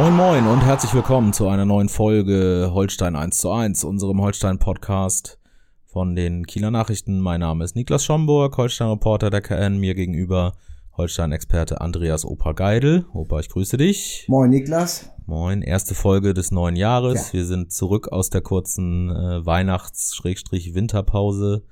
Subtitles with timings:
[0.00, 5.38] Moin Moin und herzlich willkommen zu einer neuen Folge Holstein 1 zu 1, unserem Holstein-Podcast
[5.84, 7.20] von den Kieler Nachrichten.
[7.20, 10.54] Mein Name ist Niklas Schomburg, Holstein-Reporter der KN, mir gegenüber
[10.96, 13.04] Holstein-Experte Andreas Opa Geidel.
[13.12, 14.24] Opa, ich grüße dich.
[14.26, 15.10] Moin Niklas.
[15.26, 17.26] Moin, erste Folge des neuen Jahres.
[17.26, 17.34] Ja.
[17.34, 21.64] Wir sind zurück aus der kurzen äh, Weihnachts-Winterpause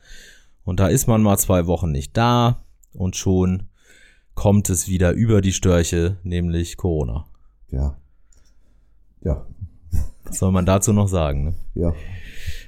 [0.65, 3.71] und da ist man mal zwei Wochen nicht da und schon
[4.35, 7.25] kommt es wieder über die Störche, nämlich Corona.
[7.71, 7.97] Ja,
[9.23, 9.47] ja.
[10.25, 11.45] Was soll man dazu noch sagen?
[11.45, 11.55] Ne?
[11.75, 11.93] Ja.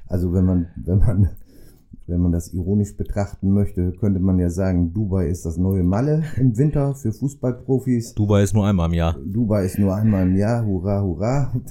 [0.07, 1.31] Also wenn man, wenn man,
[2.07, 6.25] wenn man das ironisch betrachten möchte, könnte man ja sagen, Dubai ist das neue Malle
[6.37, 8.15] im Winter für Fußballprofis.
[8.15, 9.17] Dubai ist nur einmal im Jahr.
[9.25, 11.53] Dubai ist nur einmal im Jahr, hurra, hurra.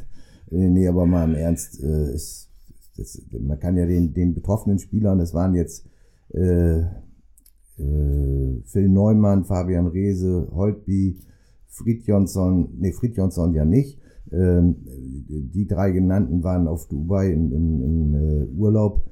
[0.52, 2.50] Nee, aber mal im Ernst, äh, ist,
[2.98, 5.86] das, man kann ja den, den betroffenen Spielern, das waren jetzt
[6.34, 11.20] äh, äh, Phil Neumann, Fabian Reese, Holtby,
[11.68, 14.00] Fried Jonsson, nee, Fried Jonsson ja nicht,
[14.32, 19.04] die drei genannten waren auf Dubai im, im, im äh, Urlaub.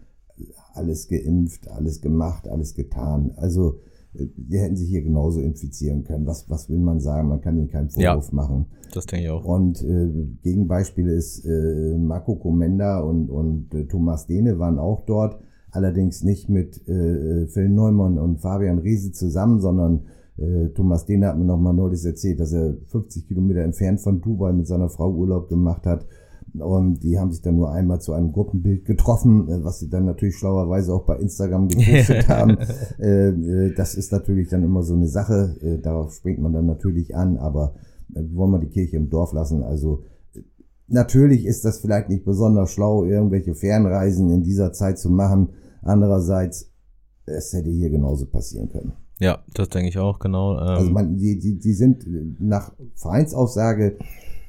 [0.73, 3.31] Alles geimpft, alles gemacht, alles getan.
[3.37, 3.79] Also
[4.13, 6.27] äh, die hätten sich hier genauso infizieren können.
[6.27, 7.29] Was, was will man sagen?
[7.29, 8.67] Man kann ihnen keinen Vorwurf ja, machen.
[8.93, 9.43] Das denke ich auch.
[9.43, 10.09] Und äh,
[10.43, 15.39] Gegenbeispiele ist äh, Marco Komenda und, und äh, Thomas Dehne waren auch dort.
[15.71, 20.05] Allerdings nicht mit äh, Phil Neumann und Fabian Riese zusammen, sondern
[20.37, 24.21] äh, Thomas Dehner hat mir noch mal neulich erzählt, dass er 50 Kilometer entfernt von
[24.21, 26.05] Dubai mit seiner Frau Urlaub gemacht hat.
[26.59, 30.05] Und die haben sich dann nur einmal zu einem Gruppenbild getroffen, äh, was sie dann
[30.05, 32.57] natürlich schlauerweise auch bei Instagram gepostet haben.
[32.99, 35.79] Äh, das ist natürlich dann immer so eine Sache.
[35.81, 37.75] Darauf springt man dann natürlich an, aber
[38.09, 39.63] wollen wir die Kirche im Dorf lassen.
[39.63, 40.03] Also
[40.87, 45.49] natürlich ist das vielleicht nicht besonders schlau, irgendwelche Fernreisen in dieser Zeit zu machen.
[45.81, 46.71] Andererseits,
[47.25, 48.93] es hätte hier genauso passieren können.
[49.19, 50.53] Ja, das denke ich auch, genau.
[50.53, 52.05] Ähm also man, die, die, die sind
[52.39, 53.97] nach Vereinsaussage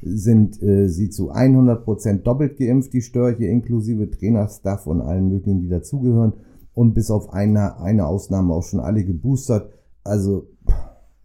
[0.00, 5.28] sind äh, sie zu 100 Prozent doppelt geimpft, die Störche, inklusive Trainer, Staff und allen
[5.28, 6.34] möglichen, die dazugehören.
[6.74, 9.72] Und bis auf eine, eine Ausnahme auch schon alle geboostert.
[10.04, 10.46] Also,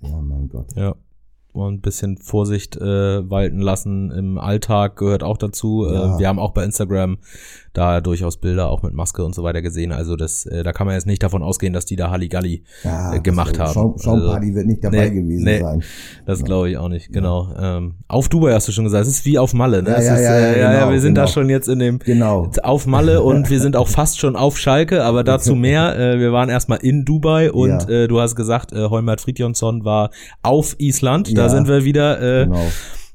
[0.02, 0.74] ja, mein Gott.
[0.76, 0.96] Ja
[1.54, 5.88] und ein bisschen Vorsicht äh, walten lassen im Alltag gehört auch dazu.
[5.88, 6.16] Ja.
[6.16, 7.18] Äh, wir haben auch bei Instagram
[7.74, 9.92] da durchaus Bilder auch mit Maske und so weiter gesehen.
[9.92, 13.16] Also das, äh, da kann man jetzt nicht davon ausgehen, dass die da Halligalli ja,
[13.16, 13.74] äh, gemacht haben.
[13.74, 15.84] Schaum, Schaumparty also, wird nicht dabei nee, gewesen nee, sein.
[16.26, 16.46] Das ja.
[16.46, 17.12] glaube ich auch nicht.
[17.12, 17.50] Genau.
[17.60, 19.04] Ähm, auf Dubai hast du schon gesagt.
[19.04, 19.82] Es ist wie auf Malle.
[19.82, 19.90] Ne?
[19.90, 21.26] Ja, ja, ist, ja, äh, ja, genau, wir sind genau.
[21.26, 22.52] da schon jetzt in dem genau.
[22.62, 25.04] auf Malle und wir sind auch fast schon auf Schalke.
[25.04, 25.98] Aber dazu mehr.
[25.98, 30.12] Äh, wir waren erstmal in Dubai und äh, du hast gesagt, äh, Heumert Fridjonsson war
[30.44, 31.36] auf Island.
[31.44, 32.22] Da sind wir wieder.
[32.22, 32.68] Äh, genau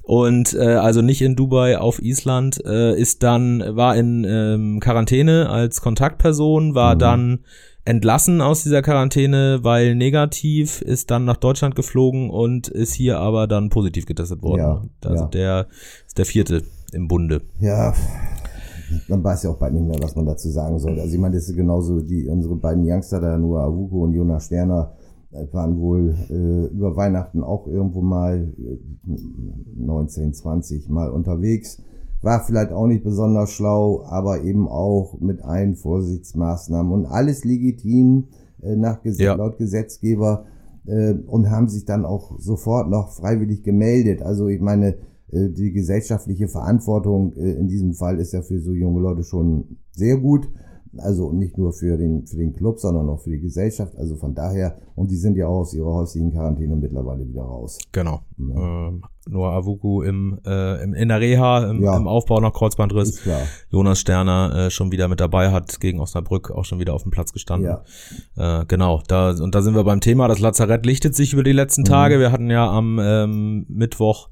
[0.08, 5.50] und äh, also nicht in Dubai auf Island äh, ist dann war in ähm, Quarantäne
[5.50, 6.98] als Kontaktperson war mhm.
[6.98, 7.38] dann
[7.84, 13.46] entlassen aus dieser Quarantäne weil negativ ist dann nach Deutschland geflogen und ist hier aber
[13.46, 15.28] dann positiv getestet worden ja, also ja.
[15.28, 15.66] der
[16.06, 16.62] ist der vierte
[16.92, 17.92] im Bunde ja
[19.08, 21.34] man weiß ja auch bald nicht mehr was man dazu sagen soll also ich meine
[21.34, 24.94] das ist genauso die unsere beiden Youngster da nur Avuko und Jonas Sterner
[25.30, 28.78] waren wohl äh, über Weihnachten auch irgendwo mal äh,
[29.76, 31.82] 19, 20 mal unterwegs.
[32.22, 38.28] War vielleicht auch nicht besonders schlau, aber eben auch mit allen Vorsichtsmaßnahmen und alles legitim
[38.62, 39.34] äh, nach Gesetz, ja.
[39.34, 40.46] laut Gesetzgeber
[40.86, 44.22] äh, und haben sich dann auch sofort noch freiwillig gemeldet.
[44.22, 44.96] Also ich meine,
[45.30, 49.76] äh, die gesellschaftliche Verantwortung äh, in diesem Fall ist ja für so junge Leute schon
[49.92, 50.48] sehr gut.
[50.96, 53.96] Also nicht nur für den, für den Club, sondern auch für die Gesellschaft.
[53.96, 57.78] Also von daher, und die sind ja auch aus ihrer häuslichen Quarantäne mittlerweile wieder raus.
[57.92, 58.20] Genau.
[58.38, 58.88] Ja.
[58.88, 61.96] Ähm, nur Avuku im, äh, im, in der Reha, im, ja.
[61.96, 63.22] im Aufbau nach Kreuzbandriss.
[63.70, 67.10] Jonas Sterner äh, schon wieder mit dabei, hat gegen Osnabrück auch schon wieder auf dem
[67.10, 67.76] Platz gestanden.
[68.36, 68.60] Ja.
[68.62, 70.28] Äh, genau, da, und da sind wir beim Thema.
[70.28, 71.86] Das Lazarett lichtet sich über die letzten mhm.
[71.86, 72.18] Tage.
[72.18, 74.30] Wir hatten ja am ähm, Mittwoch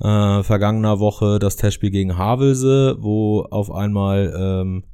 [0.00, 4.84] äh, vergangener Woche das Testspiel gegen Havelse, wo auf einmal ähm,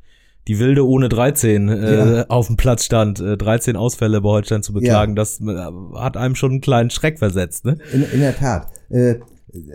[0.48, 2.26] die Wilde ohne 13 äh, ja.
[2.28, 5.16] auf dem Platz stand, äh, 13 Ausfälle bei Holstein zu beklagen, ja.
[5.16, 5.54] das äh,
[5.94, 7.66] hat einem schon einen kleinen Schreck versetzt.
[7.66, 7.76] Ne?
[7.92, 8.68] In, in der Tat.
[8.88, 9.16] Äh,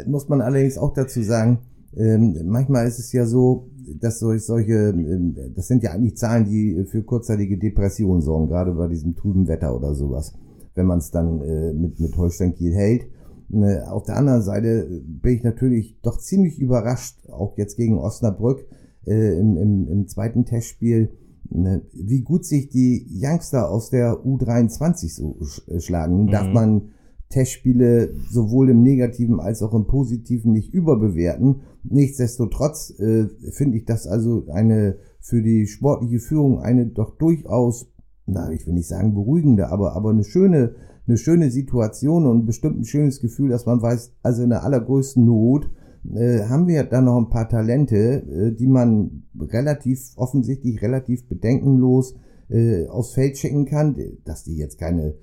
[0.07, 1.59] muss man allerdings auch dazu sagen,
[1.95, 6.85] ähm, manchmal ist es ja so, dass solche, äh, das sind ja eigentlich Zahlen, die
[6.89, 10.33] für kurzzeitige Depressionen sorgen, gerade bei diesem trüben Wetter oder sowas,
[10.73, 13.03] wenn man es dann äh, mit, mit Holstein Kiel hält.
[13.49, 18.65] Ne, auf der anderen Seite bin ich natürlich doch ziemlich überrascht, auch jetzt gegen Osnabrück
[19.05, 21.11] äh, im, im, im zweiten Testspiel,
[21.49, 26.23] ne, wie gut sich die Youngster aus der U23 so äh, schlagen.
[26.23, 26.27] Mhm.
[26.31, 26.89] Darf man
[27.29, 31.61] Testspiele sowohl im Negativen als auch im Positiven nicht überbewerten.
[31.83, 37.87] Nichtsdestotrotz äh, finde ich das also eine für die sportliche Führung eine doch durchaus,
[38.25, 40.75] na, ich will nicht sagen beruhigende, aber, aber eine schöne,
[41.07, 45.25] eine schöne Situation und bestimmt ein schönes Gefühl, dass man weiß, also in der allergrößten
[45.25, 45.69] Not
[46.13, 52.15] äh, haben wir da noch ein paar Talente, äh, die man relativ offensichtlich, relativ bedenkenlos
[52.49, 53.95] äh, aufs Feld schicken kann,
[54.25, 55.15] dass die jetzt keine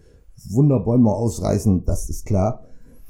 [0.50, 2.65] Wunderbäume ausreißen, das ist klar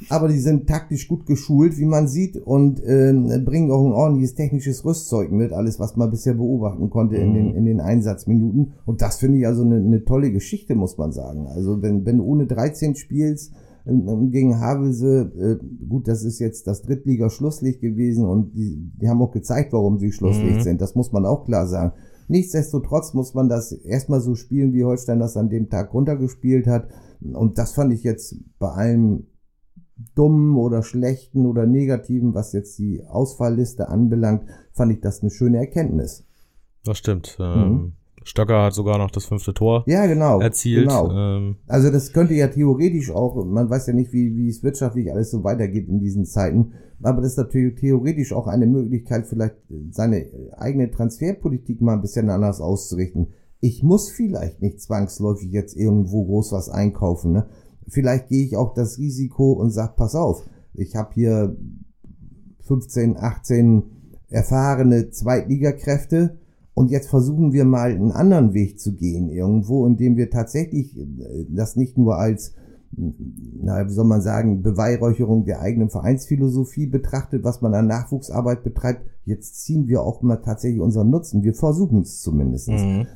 [0.09, 3.13] aber die sind taktisch gut geschult, wie man sieht, und äh,
[3.45, 7.51] bringen auch ein ordentliches technisches Rüstzeug mit, alles, was man bisher beobachten konnte in, den,
[7.51, 7.57] mhm.
[7.57, 8.73] in den Einsatzminuten.
[8.87, 11.47] Und das finde ich also eine, eine tolle Geschichte, muss man sagen.
[11.49, 16.67] Also wenn, wenn du ohne 13 spielst, ähm, gegen Havelse, äh, gut, das ist jetzt
[16.67, 20.63] das Drittliga-Schlusslicht gewesen und die, die haben auch gezeigt, warum sie Schlusslicht mhm.
[20.63, 20.81] sind.
[20.81, 21.93] Das muss man auch klar sagen.
[22.29, 26.89] Nichtsdestotrotz muss man das erstmal so spielen, wie Holstein das an dem Tag runtergespielt hat.
[27.21, 29.27] Und das fand ich jetzt bei allem
[30.15, 35.59] dummen oder schlechten oder negativen, was jetzt die Ausfallliste anbelangt, fand ich das eine schöne
[35.59, 36.25] Erkenntnis.
[36.85, 37.37] Das stimmt.
[37.39, 37.93] Mhm.
[38.31, 40.89] Stöcker hat sogar noch das fünfte Tor ja, genau, erzielt.
[40.89, 41.11] Genau.
[41.11, 45.13] Ähm, also das könnte ja theoretisch auch, man weiß ja nicht, wie, wie es wirtschaftlich
[45.13, 46.73] alles so weitergeht in diesen Zeiten,
[47.03, 49.57] aber das ist natürlich theoretisch auch eine Möglichkeit, vielleicht
[49.91, 53.29] seine eigene Transferpolitik mal ein bisschen anders auszurichten.
[53.61, 57.33] Ich muss vielleicht nicht zwangsläufig jetzt irgendwo groß was einkaufen.
[57.33, 57.47] Ne?
[57.91, 60.45] vielleicht gehe ich auch das Risiko und sage, pass auf,
[60.75, 61.57] ich habe hier
[62.63, 63.83] 15, 18
[64.29, 66.39] erfahrene Zweitligakräfte
[66.81, 71.45] und jetzt versuchen wir mal einen anderen Weg zu gehen irgendwo, indem wir tatsächlich äh,
[71.51, 72.55] das nicht nur als
[72.97, 79.03] na, wie soll man sagen, Beweihräucherung der eigenen Vereinsphilosophie betrachtet, was man an Nachwuchsarbeit betreibt.
[79.27, 81.45] Jetzt ziehen wir auch mal tatsächlich unseren Nutzen.
[81.45, 82.69] Wir versuchen es zumindest.
[82.69, 83.07] Mhm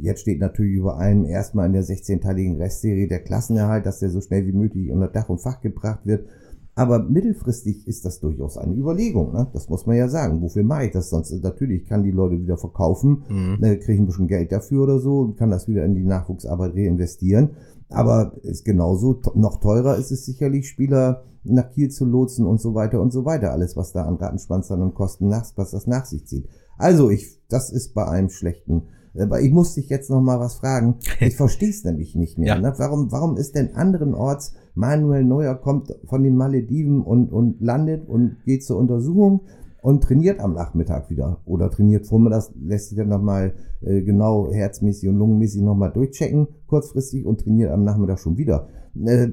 [0.00, 4.20] jetzt steht natürlich über allem erstmal in der 16-teiligen Restserie der Klassenerhalt, dass der so
[4.20, 6.26] schnell wie möglich unter Dach und Fach gebracht wird.
[6.74, 9.46] Aber mittelfristig ist das durchaus eine Überlegung, ne?
[9.52, 10.40] das muss man ja sagen.
[10.40, 11.30] Wofür mache ich das sonst?
[11.42, 13.56] Natürlich kann die Leute wieder verkaufen, mhm.
[13.60, 16.74] ne, kriege ein bisschen Geld dafür oder so und kann das wieder in die Nachwuchsarbeit
[16.74, 17.50] reinvestieren.
[17.90, 22.74] Aber ist genauso noch teurer ist es sicherlich, Spieler nach Kiel zu lotsen und so
[22.74, 23.52] weiter und so weiter.
[23.52, 26.48] Alles, was da an Rattenschwanzern und Kosten nach, was das nach sich zieht.
[26.78, 28.84] Also ich, das ist bei einem schlechten
[29.18, 30.96] aber ich muss dich jetzt noch mal was fragen.
[31.20, 32.54] Ich verstehe es nämlich nicht mehr.
[32.54, 32.60] Ja.
[32.60, 32.72] Ne?
[32.78, 38.36] Warum, warum ist denn anderenorts Manuel Neuer kommt von den Malediven und, und landet und
[38.44, 39.42] geht zur Untersuchung
[39.82, 45.08] und trainiert am Nachmittag wieder oder trainiert vormittags, lässt sich dann nochmal äh, genau herzmäßig
[45.08, 48.68] und lungenmäßig nochmal durchchecken, kurzfristig und trainiert am Nachmittag schon wieder.
[48.94, 49.28] Äh,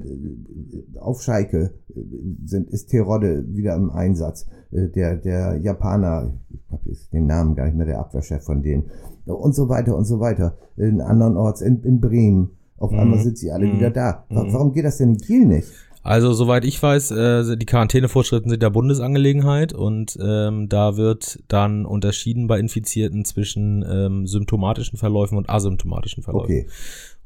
[0.98, 2.00] auf Schalke äh,
[2.44, 4.46] sind, ist Terodde wieder im Einsatz.
[4.72, 6.82] Äh, der, der Japaner, ich habe
[7.12, 8.90] den Namen gar nicht mehr, der Abwehrchef von denen
[9.26, 10.56] und so weiter und so weiter.
[10.76, 12.50] In anderen Orts, in, in Bremen.
[12.80, 12.98] Auf mhm.
[12.98, 13.76] einmal sind sie alle mhm.
[13.76, 14.24] wieder da.
[14.28, 14.52] Mhm.
[14.52, 15.68] Warum geht das denn in Kiel nicht?
[16.02, 21.84] Also soweit ich weiß, äh, die Quarantänevorschriften sind der Bundesangelegenheit und ähm, da wird dann
[21.84, 26.44] unterschieden bei Infizierten zwischen ähm, symptomatischen Verläufen und asymptomatischen Verläufen.
[26.44, 26.66] Okay.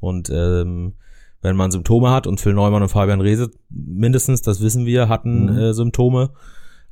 [0.01, 0.95] Und ähm,
[1.41, 5.43] wenn man Symptome hat und Phil Neumann und Fabian Rehse mindestens, das wissen wir, hatten
[5.43, 5.57] mhm.
[5.57, 6.31] äh, Symptome,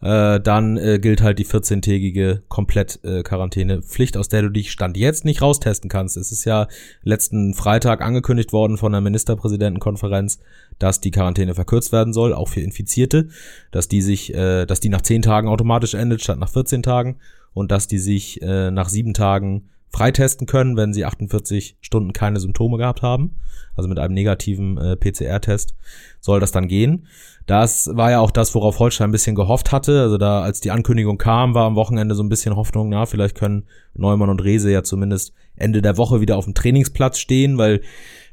[0.04, 5.24] äh, dann äh, gilt halt die 14-tägige Komplett-Quarantänepflicht, äh, aus der du dich Stand jetzt
[5.24, 6.18] nicht raustesten kannst.
[6.18, 6.68] Es ist ja
[7.04, 10.40] letzten Freitag angekündigt worden von der Ministerpräsidentenkonferenz,
[10.78, 13.30] dass die Quarantäne verkürzt werden soll, auch für Infizierte,
[13.72, 17.20] dass die sich, äh, dass die nach 10 Tagen automatisch endet statt nach 14 Tagen
[17.54, 22.40] und dass die sich äh, nach sieben Tagen freitesten können, wenn sie 48 Stunden keine
[22.40, 23.36] Symptome gehabt haben.
[23.76, 25.76] Also mit einem negativen äh, PCR-Test
[26.20, 27.08] soll das dann gehen.
[27.46, 30.02] Das war ja auch das, worauf Holstein ein bisschen gehofft hatte.
[30.02, 33.36] Also da, als die Ankündigung kam, war am Wochenende so ein bisschen Hoffnung, na, vielleicht
[33.36, 37.82] können Neumann und Rese ja zumindest Ende der Woche wieder auf dem Trainingsplatz stehen, weil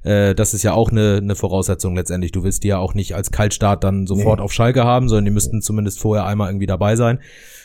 [0.02, 2.32] äh, das ist ja auch eine, eine Voraussetzung letztendlich.
[2.32, 4.44] Du willst die ja auch nicht als Kaltstart dann sofort nee.
[4.44, 7.20] auf Schalke haben, sondern die müssten zumindest vorher einmal irgendwie dabei sein.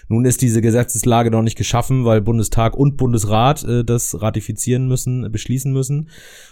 [0.07, 5.31] Nun ist diese Gesetzeslage noch nicht geschaffen, weil Bundestag und Bundesrat äh, das ratifizieren müssen,
[5.31, 6.09] beschließen müssen.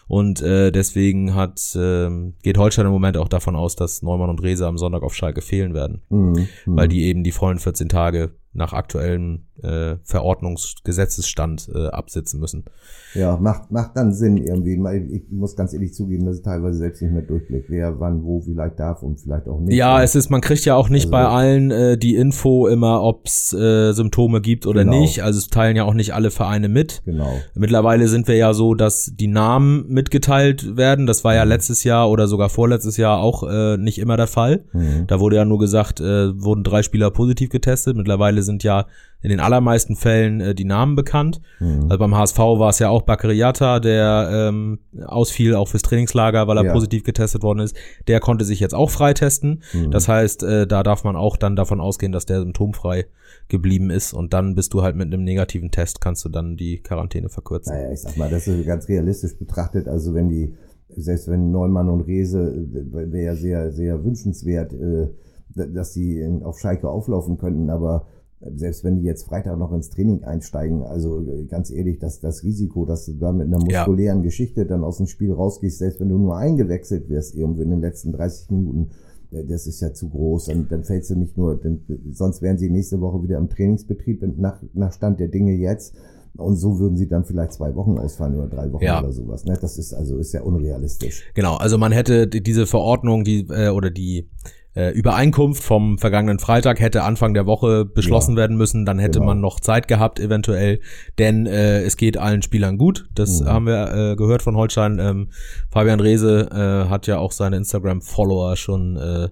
[0.07, 2.09] Und äh, deswegen hat äh,
[2.41, 5.41] geht Holstein im Moment auch davon aus, dass Neumann und Rese am Sonntag auf Schalke
[5.41, 6.47] fehlen werden, mhm.
[6.65, 12.65] weil die eben die vollen 14 Tage nach aktuellem äh, Verordnungsgesetzesstand äh, absitzen müssen.
[13.13, 14.79] Ja, macht, macht dann Sinn irgendwie.
[15.15, 18.41] Ich muss ganz ehrlich zugeben, dass ich teilweise selbst nicht mehr durchblickt, wer wann wo
[18.41, 19.75] vielleicht darf und vielleicht auch nicht.
[19.75, 23.03] Ja, es ist, man kriegt ja auch nicht also, bei allen äh, die Info immer,
[23.03, 23.93] ob's äh,
[24.41, 24.99] gibt oder genau.
[24.99, 25.23] nicht.
[25.23, 27.03] Also es teilen ja auch nicht alle Vereine mit.
[27.05, 27.33] Genau.
[27.55, 31.05] Mittlerweile sind wir ja so, dass die Namen mitgeteilt werden.
[31.05, 31.49] Das war ja mhm.
[31.49, 34.65] letztes Jahr oder sogar vorletztes Jahr auch äh, nicht immer der Fall.
[34.73, 35.05] Mhm.
[35.07, 37.95] Da wurde ja nur gesagt, äh, wurden drei Spieler positiv getestet.
[37.95, 38.87] Mittlerweile sind ja
[39.23, 41.41] in den allermeisten Fällen äh, die Namen bekannt.
[41.59, 41.83] Mhm.
[41.83, 46.57] Also beim HSV war es ja auch Bakariata, der ähm, ausfiel auch fürs Trainingslager, weil
[46.57, 46.73] er ja.
[46.73, 47.75] positiv getestet worden ist.
[48.07, 49.63] Der konnte sich jetzt auch freitesten.
[49.73, 49.91] Mhm.
[49.91, 53.05] Das heißt, äh, da darf man auch dann davon ausgehen, dass der symptomfrei
[53.47, 56.79] geblieben ist und dann bist du halt mit einem negativen Test, kannst du dann die
[56.79, 57.73] Quarantäne verkürzen.
[57.73, 59.87] Naja, ich sag mal, das ist ganz realistisch betrachtet.
[59.87, 60.53] Also wenn die,
[60.89, 65.07] selbst wenn Neumann und Rese, äh, wäre sehr, sehr wünschenswert, äh,
[65.55, 68.07] dass die auf Schalke auflaufen könnten, aber
[68.55, 72.43] selbst wenn die jetzt Freitag noch ins Training einsteigen, also äh, ganz ehrlich, dass das
[72.43, 74.23] Risiko, dass du da mit einer muskulären ja.
[74.23, 77.81] Geschichte dann aus dem Spiel rausgehst, selbst wenn du nur eingewechselt wirst, irgendwie in den
[77.81, 78.89] letzten 30 Minuten,
[79.31, 80.49] äh, das ist ja zu groß.
[80.49, 81.81] Und dann fällst du nicht nur, denn,
[82.11, 85.95] sonst wären sie nächste Woche wieder im Trainingsbetrieb nach, nach Stand der Dinge jetzt.
[86.35, 88.99] Und so würden sie dann vielleicht zwei Wochen ausfallen oder drei Wochen ja.
[88.99, 89.45] oder sowas.
[89.45, 89.55] Ne?
[89.61, 91.25] Das ist also ist ja unrealistisch.
[91.35, 94.29] Genau, also man hätte diese Verordnung, die äh, oder die
[94.75, 98.37] äh, Übereinkunft vom vergangenen Freitag hätte Anfang der Woche beschlossen ja.
[98.37, 99.31] werden müssen, dann hätte genau.
[99.31, 100.79] man noch Zeit gehabt eventuell,
[101.19, 103.05] denn äh, es geht allen Spielern gut.
[103.13, 103.47] Das mhm.
[103.47, 104.99] haben wir äh, gehört von Holstein.
[104.99, 105.29] Ähm,
[105.71, 109.29] Fabian Rehse äh, hat ja auch seine Instagram-Follower schon äh,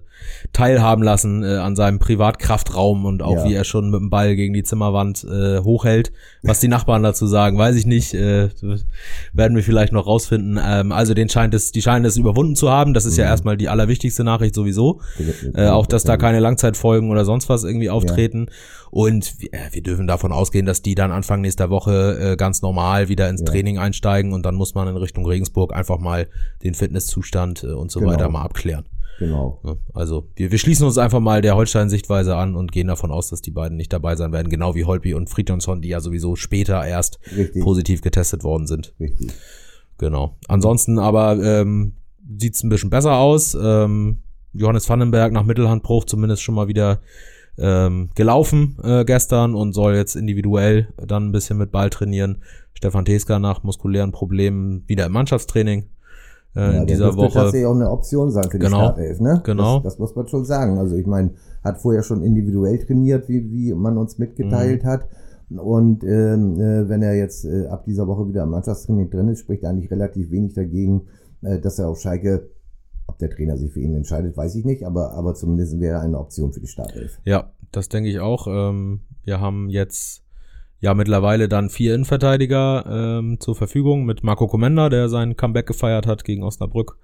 [0.52, 3.44] teilhaben lassen äh, an seinem Privatkraftraum und auch ja.
[3.44, 6.12] wie er schon mit dem Ball gegen die Zimmerwand äh, hochhält.
[6.42, 8.14] Was die Nachbarn dazu sagen, weiß ich nicht.
[8.14, 8.50] Äh,
[9.32, 10.60] werden wir vielleicht noch rausfinden.
[10.64, 12.94] Ähm, also den scheint es, die scheinen es überwunden zu haben.
[12.94, 13.20] Das ist mhm.
[13.20, 15.00] ja erstmal die allerwichtigste Nachricht sowieso.
[15.54, 18.46] Äh, auch, dass da keine Langzeitfolgen oder sonst was irgendwie auftreten.
[18.48, 18.54] Ja.
[18.90, 22.62] Und wir, äh, wir dürfen davon ausgehen, dass die dann Anfang nächster Woche äh, ganz
[22.62, 23.46] normal wieder ins ja.
[23.46, 26.28] Training einsteigen und dann muss man in Richtung Regensburg einfach mal
[26.62, 28.12] den Fitnesszustand äh, und so genau.
[28.12, 28.84] weiter mal abklären.
[29.18, 29.60] Genau.
[29.94, 33.40] Also wir, wir schließen uns einfach mal der Holstein-Sichtweise an und gehen davon aus, dass
[33.40, 36.84] die beiden nicht dabei sein werden, genau wie Holpi und Friedjonsson, die ja sowieso später
[36.84, 37.62] erst Richtig.
[37.62, 38.94] positiv getestet worden sind.
[38.98, 39.32] Richtig.
[39.98, 40.36] Genau.
[40.48, 41.92] Ansonsten aber ähm,
[42.38, 43.56] sieht ein bisschen besser aus.
[43.60, 44.18] Ähm,
[44.52, 47.00] Johannes Vandenberg nach Mittelhandbruch zumindest schon mal wieder
[47.58, 52.42] ähm, gelaufen äh, gestern und soll jetzt individuell dann ein bisschen mit Ball trainieren.
[52.74, 55.84] Stefan Teska nach muskulären Problemen wieder im Mannschaftstraining
[56.54, 57.26] äh, ja, in dieser Woche.
[57.26, 59.40] Das tatsächlich auch eine Option sein für die genau, Startelf, ne?
[59.44, 59.80] Genau.
[59.80, 60.78] Das, das, muss man schon sagen.
[60.78, 61.30] Also ich meine,
[61.62, 64.88] hat vorher schon individuell trainiert, wie, wie man uns mitgeteilt mhm.
[64.88, 65.08] hat.
[65.50, 69.40] Und ähm, äh, wenn er jetzt äh, ab dieser Woche wieder im Mannschaftstraining drin ist,
[69.40, 71.02] spricht eigentlich relativ wenig dagegen,
[71.42, 72.48] äh, dass er auf Schalke
[73.06, 76.18] ob der Trainer sich für ihn entscheidet, weiß ich nicht, aber, aber zumindest wäre eine
[76.18, 77.18] Option für die Startelf.
[77.24, 78.46] Ja, das denke ich auch.
[78.46, 80.22] Ähm, wir haben jetzt
[80.80, 86.06] ja mittlerweile dann vier Innenverteidiger ähm, zur Verfügung mit Marco Comenda, der sein Comeback gefeiert
[86.06, 86.98] hat gegen Osnabrück.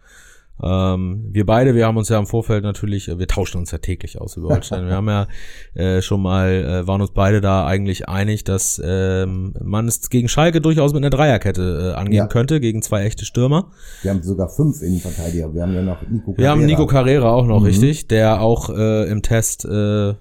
[0.63, 3.79] Ähm, wir beide, wir haben uns ja im Vorfeld natürlich, äh, wir tauschen uns ja
[3.79, 4.87] täglich aus über Holstein.
[4.87, 5.27] wir haben ja
[5.75, 10.29] äh, schon mal, äh, waren uns beide da eigentlich einig, dass ähm, man es gegen
[10.29, 12.27] Schalke durchaus mit einer Dreierkette äh, angehen ja.
[12.27, 13.71] könnte, gegen zwei echte Stürmer.
[14.03, 15.55] Wir haben sogar fünf Innenverteidiger.
[15.55, 16.39] Wir haben ja noch Nico Carrera.
[16.39, 17.67] Wir haben Nico Carrera auch noch, mhm.
[17.67, 20.15] richtig, der auch äh, im Test äh,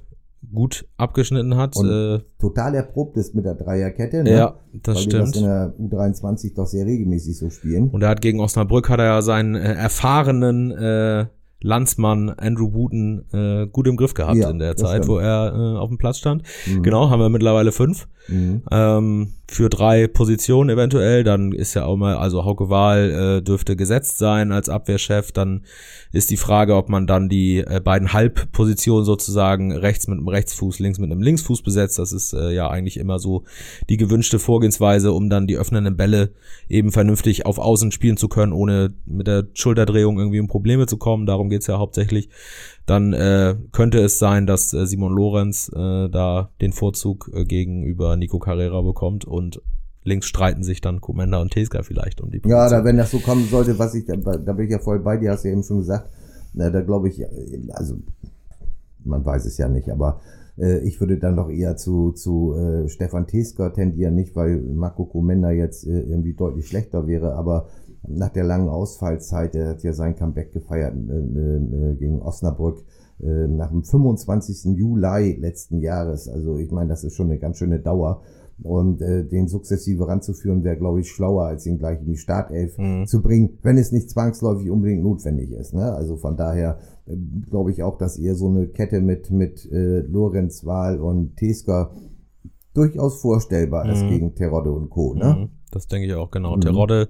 [0.54, 1.76] gut abgeschnitten hat.
[1.76, 4.24] Und äh, total erprobt ist mit der Dreierkette.
[4.24, 4.32] Ne?
[4.32, 5.36] Ja, das Weil stimmt.
[5.36, 7.90] Die das in der U23 doch sehr regelmäßig so spielen.
[7.90, 11.26] Und er hat gegen Osnabrück hat er ja seinen äh, erfahrenen äh,
[11.62, 15.08] Landsmann Andrew Wooten äh, gut im Griff gehabt ja, in der Zeit, stimmt.
[15.08, 16.44] wo er äh, auf dem Platz stand.
[16.66, 16.84] Mhm.
[16.84, 18.08] Genau, haben wir mittlerweile fünf.
[18.28, 18.64] Mhm.
[18.72, 21.24] Ähm, für drei Positionen eventuell.
[21.24, 25.32] Dann ist ja auch mal, also Hauke Wahl äh, dürfte gesetzt sein als Abwehrchef.
[25.32, 25.64] Dann
[26.12, 30.80] ist die Frage, ob man dann die äh, beiden Halbpositionen sozusagen rechts mit einem Rechtsfuß,
[30.80, 31.98] links mit einem Linksfuß besetzt.
[31.98, 33.46] Das ist äh, ja eigentlich immer so
[33.90, 36.34] die gewünschte Vorgehensweise, um dann die öffnenden Bälle
[36.68, 40.98] eben vernünftig auf Außen spielen zu können, ohne mit der Schulterdrehung irgendwie in Probleme zu
[40.98, 41.26] kommen.
[41.26, 42.30] Darum geht's ja hauptsächlich
[42.88, 48.16] dann äh, könnte es sein, dass äh, Simon Lorenz äh, da den Vorzug äh, gegenüber
[48.16, 49.62] Nico Carrera bekommt und
[50.06, 52.58] links streiten sich dann Komenda und Teska vielleicht um die Position.
[52.58, 55.00] Ja, da, wenn das so kommen sollte, was ich, da, da bin ich ja voll
[55.00, 56.10] bei dir, hast du ja eben schon gesagt,
[56.54, 57.22] na, da glaube ich,
[57.72, 57.98] also
[59.04, 60.22] man weiß es ja nicht, aber
[60.58, 65.04] äh, ich würde dann doch eher zu, zu äh, Stefan Teska tendieren, nicht weil Marco
[65.04, 67.68] Komenda jetzt äh, irgendwie deutlich schlechter wäre, aber
[68.08, 72.84] nach der langen Ausfallzeit, er hat ja sein Comeback gefeiert äh, äh, gegen Osnabrück,
[73.20, 74.78] äh, nach dem 25.
[74.78, 76.28] Juli letzten Jahres.
[76.28, 78.22] Also ich meine, das ist schon eine ganz schöne Dauer.
[78.64, 82.76] Und äh, den sukzessive ranzuführen, wäre, glaube ich, schlauer, als ihn gleich in die Startelf
[82.80, 83.06] mhm.
[83.06, 85.76] zu bringen, wenn es nicht zwangsläufig unbedingt notwendig ist.
[85.76, 85.94] Ne?
[85.94, 87.16] Also von daher äh,
[87.48, 91.92] glaube ich auch, dass ihr so eine Kette mit, mit äh, Lorenz Wahl und Tesker
[92.74, 93.92] durchaus vorstellbar mhm.
[93.92, 95.14] ist gegen Terodde und Co.
[95.14, 95.38] Ne?
[95.40, 95.57] Mhm.
[95.72, 96.56] Das denke ich auch, genau.
[96.56, 96.62] Mhm.
[96.62, 97.10] Terodde,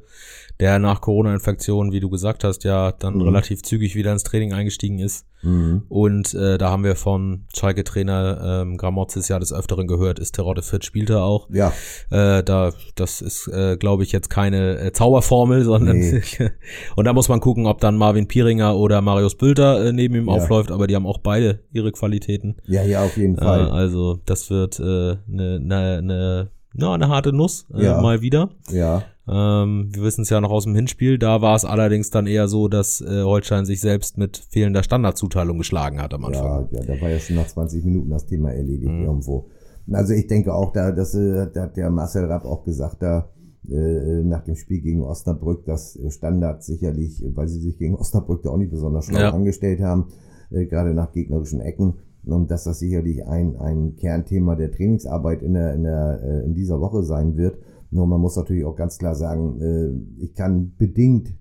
[0.60, 3.22] der nach Corona-Infektion, wie du gesagt hast, ja dann mhm.
[3.22, 5.26] relativ zügig wieder ins Training eingestiegen ist.
[5.44, 5.84] Mhm.
[5.88, 10.64] Und äh, da haben wir vom Schalke-Trainer ähm, Gramozis ja des Öfteren gehört, ist Terodde
[10.64, 11.48] fit, spielt er auch.
[11.52, 11.74] Ja.
[12.10, 16.22] Äh, da, das ist, äh, glaube ich, jetzt keine äh, Zauberformel, sondern nee.
[16.96, 20.28] und da muss man gucken, ob dann Marvin Pieringer oder Marius Bülter äh, neben ihm
[20.28, 20.34] ja.
[20.34, 22.58] aufläuft, aber die haben auch beide ihre Qualitäten.
[22.66, 23.68] Ja, ja, auf jeden Fall.
[23.68, 28.02] Äh, also das wird eine äh, ne, ne, ne ja, eine harte Nuss, äh, ja.
[28.02, 28.50] mal wieder.
[28.72, 29.04] Ja.
[29.28, 31.18] Ähm, wir wissen es ja noch aus dem Hinspiel.
[31.18, 35.58] Da war es allerdings dann eher so, dass äh, Holstein sich selbst mit fehlender Standardzuteilung
[35.58, 36.68] geschlagen hat am Anfang.
[36.72, 39.06] Ja, ja, da war ja schon nach 20 Minuten das Thema erledigt mhm.
[39.06, 39.50] irgendwo.
[39.92, 43.30] Also ich denke auch, da, dass, äh, da hat der Marcel Rapp auch gesagt, da
[43.70, 48.50] äh, nach dem Spiel gegen Osnabrück, dass Standard sicherlich, weil sie sich gegen Osnabrück da
[48.50, 49.34] auch nicht besonders schlau ja.
[49.34, 50.08] angestellt haben,
[50.52, 51.96] äh, gerade nach gegnerischen Ecken,
[52.28, 56.54] und dass das sicherlich ein, ein Kernthema der Trainingsarbeit in, der, in, der, äh, in
[56.54, 57.58] dieser Woche sein wird.
[57.90, 61.34] Nur man muss natürlich auch ganz klar sagen, äh, ich kann bedingt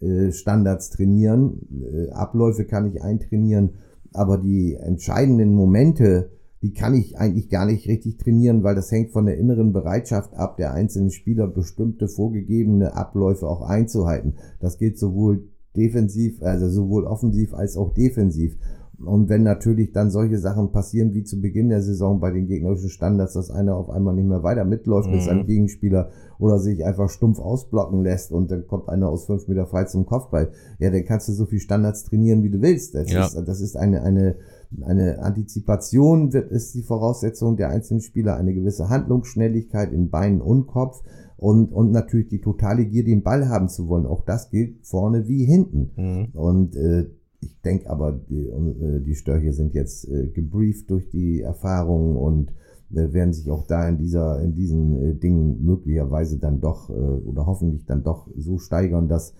[0.00, 3.70] äh, Standards trainieren, Abläufe kann ich eintrainieren,
[4.12, 6.30] aber die entscheidenden Momente,
[6.60, 10.34] die kann ich eigentlich gar nicht richtig trainieren, weil das hängt von der inneren Bereitschaft
[10.34, 14.34] ab, der einzelnen Spieler bestimmte vorgegebene Abläufe auch einzuhalten.
[14.60, 18.56] Das geht sowohl defensiv, also sowohl offensiv als auch defensiv.
[19.04, 22.88] Und wenn natürlich dann solche Sachen passieren wie zu Beginn der Saison bei den gegnerischen
[22.88, 25.14] Standards, dass einer auf einmal nicht mehr weiter mitläuft mhm.
[25.14, 29.46] mit seinem Gegenspieler oder sich einfach stumpf ausblocken lässt und dann kommt einer aus fünf
[29.48, 32.94] Meter frei zum Kopfball, ja, dann kannst du so viel Standards trainieren, wie du willst.
[32.94, 33.26] Das, ja.
[33.26, 34.36] ist, das ist eine, eine,
[34.82, 40.66] eine Antizipation, wird, ist die Voraussetzung der einzelnen Spieler, eine gewisse Handlungsschnelligkeit in Beinen und
[40.66, 41.02] Kopf
[41.36, 44.06] und, und natürlich die totale Gier, den Ball haben zu wollen.
[44.06, 45.90] Auch das gilt vorne wie hinten.
[45.96, 46.28] Mhm.
[46.34, 47.06] Und äh,
[47.42, 52.52] ich denke aber, die, äh, die Störche sind jetzt äh, gebrieft durch die Erfahrungen und
[52.94, 57.84] äh, werden sich auch da in dieser, in diesen Dingen möglicherweise dann doch oder hoffentlich
[57.84, 59.34] dann doch so steigern, dass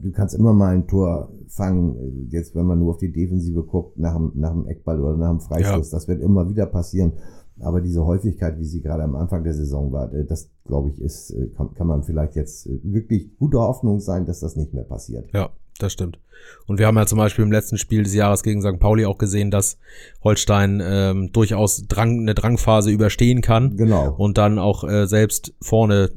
[0.00, 3.98] du kannst immer mal ein Tor fangen, jetzt wenn man nur auf die Defensive guckt,
[3.98, 5.96] nach dem, nach dem Eckball oder nach dem Freistoß, ja.
[5.96, 7.14] das wird immer wieder passieren.
[7.58, 11.34] Aber diese Häufigkeit, wie sie gerade am Anfang der Saison war, das glaube ich, ist,
[11.56, 15.28] kann, kann man vielleicht jetzt wirklich guter Hoffnung sein, dass das nicht mehr passiert.
[15.32, 15.50] Ja,
[15.82, 16.18] das stimmt.
[16.66, 18.78] Und wir haben ja zum Beispiel im letzten Spiel des Jahres gegen St.
[18.78, 19.78] Pauli auch gesehen, dass
[20.22, 23.76] Holstein ähm, durchaus Drang, eine Drangphase überstehen kann.
[23.76, 24.14] Genau.
[24.16, 26.10] Und dann auch äh, selbst vorne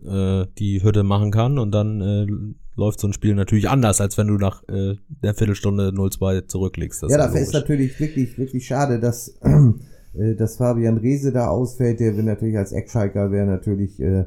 [0.48, 1.58] äh, die Hütte machen kann.
[1.58, 2.28] Und dann äh,
[2.76, 7.04] läuft so ein Spiel natürlich anders, als wenn du nach äh, der Viertelstunde 0-2 zurücklegst.
[7.04, 9.39] Das ja, dafür ist natürlich wirklich, wirklich schade, dass,
[10.13, 11.99] äh, dass Fabian Reese da ausfällt.
[11.99, 14.26] Der will natürlich als Eckschalker wäre natürlich äh,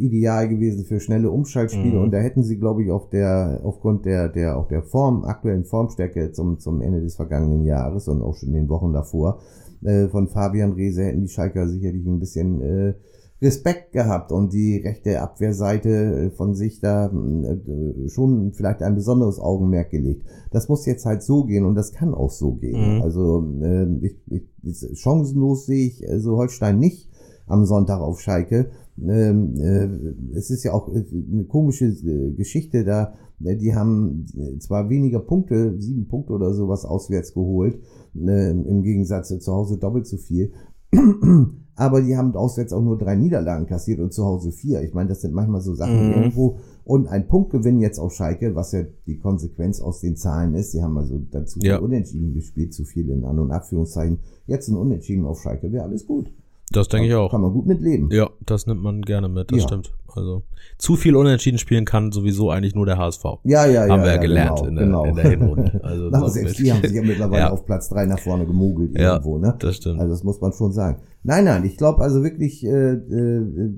[0.00, 2.04] ideal gewesen für schnelle Umschaltspiele mhm.
[2.04, 5.64] und da hätten sie, glaube ich, auf der, aufgrund der, der, auch der Form, aktuellen
[5.64, 9.40] Formstärke zum, zum Ende des vergangenen Jahres und auch schon in den Wochen davor,
[9.82, 12.94] äh, von Fabian Reese hätten die Schalker sicherlich ein bisschen, äh,
[13.42, 19.40] Respekt gehabt und die rechte Abwehrseite äh, von sich da äh, schon vielleicht ein besonderes
[19.40, 20.26] Augenmerk gelegt.
[20.50, 22.96] Das muss jetzt halt so gehen und das kann auch so gehen.
[22.96, 23.02] Mhm.
[23.02, 24.16] Also äh, ich,
[24.62, 27.08] ich, chancenlos sehe ich so also Holstein nicht
[27.46, 28.70] am Sonntag auf Schalke.
[28.98, 33.14] Ähm, äh, es ist ja auch äh, eine komische äh, Geschichte da.
[33.42, 34.26] Die haben
[34.58, 37.78] zwar weniger Punkte, sieben Punkte oder sowas auswärts geholt,
[38.12, 40.52] im Gegensatz zu Hause doppelt so viel.
[41.80, 44.82] Aber die haben auswärts auch nur drei Niederlagen kassiert und zu Hause vier.
[44.82, 46.12] Ich meine, das sind manchmal so Sachen mhm.
[46.12, 46.58] irgendwo.
[46.84, 50.72] Und ein Punktgewinn jetzt auf Schalke, was ja die Konsequenz aus den Zahlen ist.
[50.72, 51.78] Sie haben also dazu ja.
[51.78, 54.18] Unentschieden gespielt, zu viel in An- und Abführungszeichen.
[54.46, 56.30] Jetzt ein Unentschieden auf Schalke, wäre alles gut.
[56.70, 57.30] Das denke ich auch.
[57.30, 58.10] Kann man gut mitleben.
[58.10, 59.64] Ja, das nimmt man gerne mit, das ja.
[59.66, 59.92] stimmt.
[60.14, 60.42] Also
[60.78, 63.24] zu viel Unentschieden spielen kann sowieso eigentlich nur der HSV.
[63.44, 63.92] Ja, ja, ja.
[63.92, 65.04] Haben wir ja, gelernt genau, in, der, genau.
[65.04, 65.80] in der Hinrunde.
[65.90, 67.50] Also Na, selbst die haben sich ja mittlerweile ja.
[67.50, 69.56] auf Platz drei nach vorne gemogelt ja, irgendwo, ne?
[69.58, 70.00] Das stimmt.
[70.00, 70.98] Also das muss man schon sagen.
[71.22, 73.74] Nein, nein, ich glaube also wirklich, äh, äh,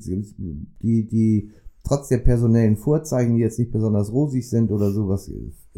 [0.80, 1.50] die, die
[1.84, 5.30] trotz der personellen Vorzeichen, die jetzt nicht besonders rosig sind oder sowas,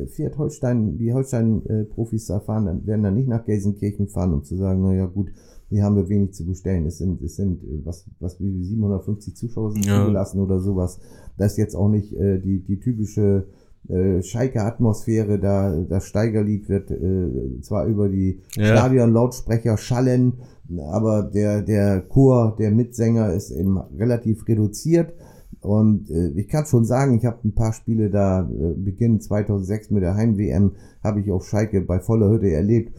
[0.08, 4.56] fährt Holstein, die Holstein-Profis äh, erfahren, dann werden dann nicht nach Gelsenkirchen fahren, um zu
[4.56, 5.30] sagen, naja gut,
[5.74, 6.86] hier haben wir wenig zu bestellen.
[6.86, 10.00] Es sind, es sind, äh, was, was wie 750 Zuschauer sind ja.
[10.00, 11.00] zugelassen oder sowas.
[11.36, 13.46] Das ist jetzt auch nicht äh, die, die typische
[13.88, 18.66] äh, Schalke-Atmosphäre, da das Steigerlied wird äh, zwar über die ja.
[18.66, 20.34] Stadion-Lautsprecher schallen,
[20.92, 25.12] aber der, der Chor, der Mitsänger ist eben relativ reduziert.
[25.60, 29.90] Und äh, ich kann schon sagen, ich habe ein paar Spiele da, äh, Beginn 2006
[29.90, 32.92] mit der Heim-WM, habe ich auf Schalke bei voller Hütte erlebt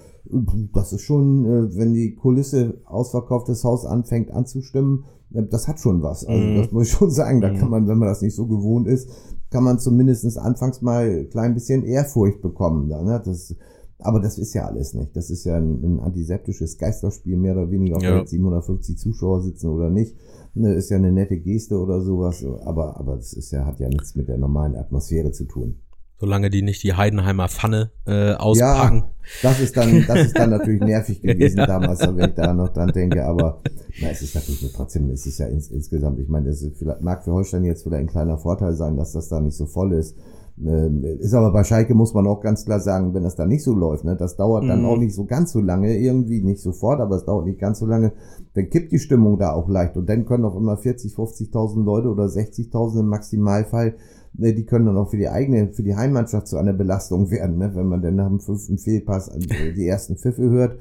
[0.73, 6.01] das ist schon, äh, wenn die Kulisse ausverkauftes Haus anfängt anzustimmen, äh, das hat schon
[6.01, 6.25] was.
[6.25, 6.57] Also mhm.
[6.57, 7.41] das muss ich schon sagen.
[7.41, 7.71] Da kann mhm.
[7.71, 9.09] man, wenn man das nicht so gewohnt ist,
[9.49, 12.87] kann man zumindest anfangs mal ein klein bisschen Ehrfurcht bekommen.
[12.87, 13.21] Ne?
[13.23, 13.55] Das
[13.99, 15.15] Aber das ist ja alles nicht.
[15.15, 18.19] Das ist ja ein, ein antiseptisches Geisterspiel, mehr oder weniger, ob ja.
[18.19, 20.15] da 750 Zuschauer sitzen oder nicht.
[20.53, 23.89] Ne, ist ja eine nette Geste oder sowas, aber, aber das ist ja, hat ja
[23.89, 25.79] nichts mit der normalen Atmosphäre zu tun.
[26.17, 28.97] Solange die nicht die Heidenheimer Pfanne äh, auspacken.
[28.99, 31.65] Ja, das ist dann, das ist dann natürlich nervig gewesen ja.
[31.65, 33.25] damals, wenn ich da noch dran denke.
[33.25, 33.61] Aber
[34.01, 36.65] na, es ist natürlich trotzdem, es ist ja ins, insgesamt, ich meine, es
[37.01, 39.93] mag für Holstein jetzt vielleicht ein kleiner Vorteil sein, dass das da nicht so voll
[39.93, 40.15] ist.
[40.63, 43.63] Äh, ist aber bei Schalke muss man auch ganz klar sagen, wenn das da nicht
[43.63, 44.85] so läuft, ne, das dauert dann mhm.
[44.85, 47.85] auch nicht so ganz so lange, irgendwie nicht sofort, aber es dauert nicht ganz so
[47.85, 48.13] lange,
[48.53, 52.07] dann kippt die Stimmung da auch leicht und dann können auch immer 40, 50.000 Leute
[52.07, 53.95] oder 60.000 im Maximalfall
[54.37, 57.57] Ne, die können dann auch für die eigene, für die Heimmannschaft zu einer Belastung werden,
[57.57, 57.71] ne?
[57.73, 59.31] wenn man dann nach dem fünften Fehlpass
[59.75, 60.77] die ersten Pfiffe hört.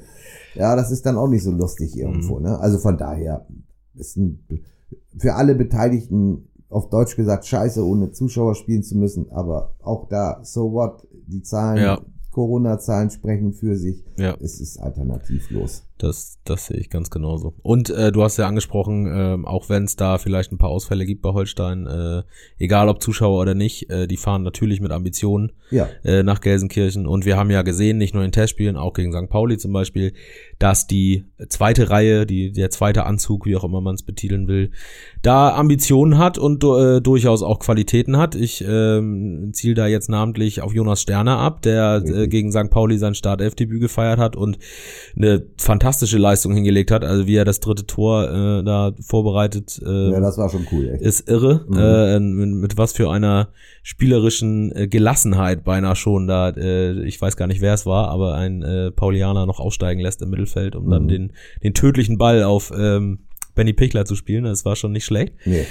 [0.55, 2.39] Ja, das ist dann auch nicht so lustig irgendwo.
[2.39, 2.45] Mhm.
[2.45, 2.59] Ne?
[2.59, 3.47] Also von daher
[3.95, 4.45] ist ein,
[5.17, 10.41] für alle Beteiligten auf Deutsch gesagt scheiße, ohne Zuschauer spielen zu müssen, aber auch da,
[10.43, 12.01] so what, die Zahlen, ja.
[12.33, 14.05] Corona-Zahlen sprechen für sich.
[14.19, 14.37] Ja.
[14.41, 15.85] Es ist alternativlos.
[15.99, 17.55] Das, das sehe ich ganz genauso.
[17.63, 21.07] Und äh, du hast ja angesprochen, äh, auch wenn es da vielleicht ein paar Ausfälle
[21.07, 22.25] gibt bei Holstein, äh,
[22.59, 25.89] egal ob Zuschauer oder nicht, äh, die fahren natürlich mit Ambitionen ja.
[26.03, 27.07] äh, nach Gelsenkirchen.
[27.07, 29.31] Und wir haben ja gesehen, nicht nur in Testspielen, auch gegen St.
[29.31, 30.15] Pauli zum Beispiel,
[30.59, 34.73] dass die zweite Reihe, die, der zweite Anzug, wie auch immer man es betiteln will,
[35.23, 38.35] da Ambitionen hat und äh, durchaus auch Qualitäten hat.
[38.35, 39.01] Ich äh,
[39.53, 42.71] ziele da jetzt namentlich auf Jonas Sterner ab, der äh, gegen St.
[42.71, 44.59] Pauli sein Startelfdebüt gefeiert hat und
[45.17, 47.05] eine fantastische fantastische Leistung hingelegt hat.
[47.05, 49.81] Also wie er das dritte Tor äh, da vorbereitet.
[49.85, 50.89] Äh, ja, das war schon cool.
[50.89, 51.03] Echt.
[51.03, 51.65] Ist irre.
[51.69, 51.79] Mhm.
[51.79, 53.49] Äh, mit, mit was für einer
[53.83, 56.51] spielerischen äh, Gelassenheit beinahe schon da.
[56.51, 60.23] Äh, ich weiß gar nicht, wer es war, aber ein äh, Paulianer noch aussteigen lässt
[60.23, 60.91] im Mittelfeld, um mhm.
[60.91, 63.21] dann den den tödlichen Ball auf ähm,
[63.55, 64.45] Benny Pichler zu spielen.
[64.45, 65.35] Das war schon nicht schlecht.
[65.45, 65.67] Nee.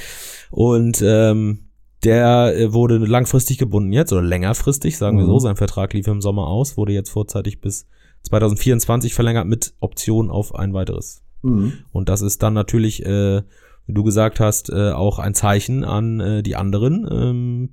[0.51, 1.69] Und ähm,
[2.03, 5.35] der äh, wurde langfristig gebunden jetzt oder längerfristig, sagen wir so.
[5.35, 5.39] Mhm.
[5.39, 7.87] Sein Vertrag lief im Sommer aus, wurde jetzt vorzeitig bis
[8.23, 11.23] 2024 verlängert mit Option auf ein weiteres.
[11.41, 11.73] Mhm.
[11.91, 13.41] Und das ist dann natürlich, äh,
[13.85, 17.69] wie du gesagt hast, äh, auch ein Zeichen an äh, die anderen ähm,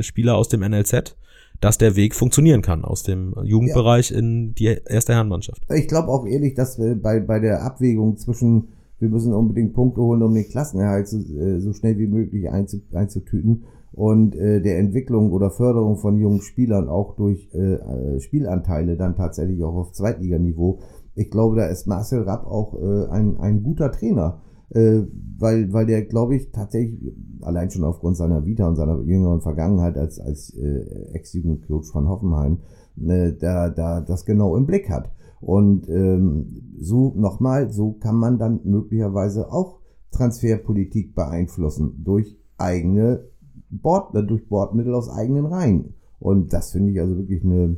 [0.00, 1.16] Spieler aus dem NLZ,
[1.60, 4.18] dass der Weg funktionieren kann aus dem Jugendbereich ja.
[4.18, 5.62] in die erste Herrenmannschaft.
[5.74, 8.68] Ich glaube auch ehrlich, dass wir bei, bei der Abwägung zwischen
[9.00, 13.64] wir müssen unbedingt Punkte holen, um den Klassenerhalt so, äh, so schnell wie möglich einzutüten
[13.98, 19.16] und äh, der Entwicklung oder Förderung von jungen Spielern auch durch äh, äh, Spielanteile dann
[19.16, 20.78] tatsächlich auch auf Zweitliganiveau.
[21.16, 25.00] Ich glaube, da ist Marcel Rapp auch äh, ein, ein guter Trainer, äh,
[25.36, 29.98] weil, weil der, glaube ich, tatsächlich allein schon aufgrund seiner Vita und seiner jüngeren Vergangenheit
[29.98, 32.58] als, als äh, Ex-Jugendcoach von Hoffenheim
[33.04, 35.10] äh, da, da das genau im Blick hat.
[35.40, 39.80] Und ähm, so nochmal, so kann man dann möglicherweise auch
[40.12, 43.24] Transferpolitik beeinflussen durch eigene
[43.70, 45.94] Bord, äh, durch Bordmittel aus eigenen Reihen.
[46.20, 47.76] Und das finde ich also wirklich eine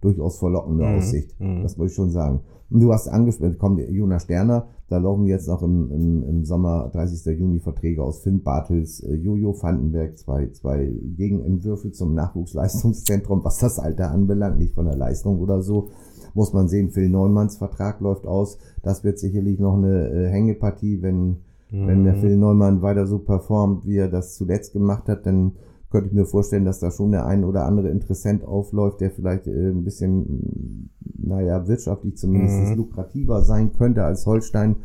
[0.00, 0.96] durchaus verlockende mhm.
[0.96, 1.38] Aussicht.
[1.40, 1.62] Mhm.
[1.62, 2.40] Das muss ich schon sagen.
[2.68, 6.90] Und du hast angesprochen, kommt Jonas Sterner, da laufen jetzt noch im, im, im Sommer
[6.92, 7.38] 30.
[7.38, 13.78] Juni Verträge aus Finn Bartels, äh, Jojo Vandenberg, zwei, zwei Gegenentwürfe zum Nachwuchsleistungszentrum, was das
[13.78, 15.88] Alter anbelangt, nicht von der Leistung oder so.
[16.34, 18.58] Muss man sehen, Phil Neumanns Vertrag läuft aus.
[18.82, 21.38] Das wird sicherlich noch eine äh, Hängepartie, wenn
[21.70, 21.86] Mhm.
[21.86, 22.20] Wenn der mhm.
[22.20, 25.52] Phil Neumann weiter so performt, wie er das zuletzt gemacht hat, dann
[25.90, 29.46] könnte ich mir vorstellen, dass da schon der ein oder andere Interessent aufläuft, der vielleicht
[29.46, 32.76] äh, ein bisschen, naja, wirtschaftlich zumindest mhm.
[32.76, 34.76] lukrativer sein könnte als Holstein.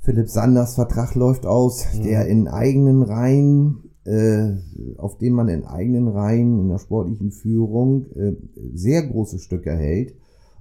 [0.00, 2.02] Philipp Sanders Vertrag läuft aus, mhm.
[2.02, 4.56] der in eigenen Reihen, äh,
[4.98, 8.36] auf dem man in eigenen Reihen in der sportlichen Führung äh,
[8.74, 10.14] sehr große Stücke hält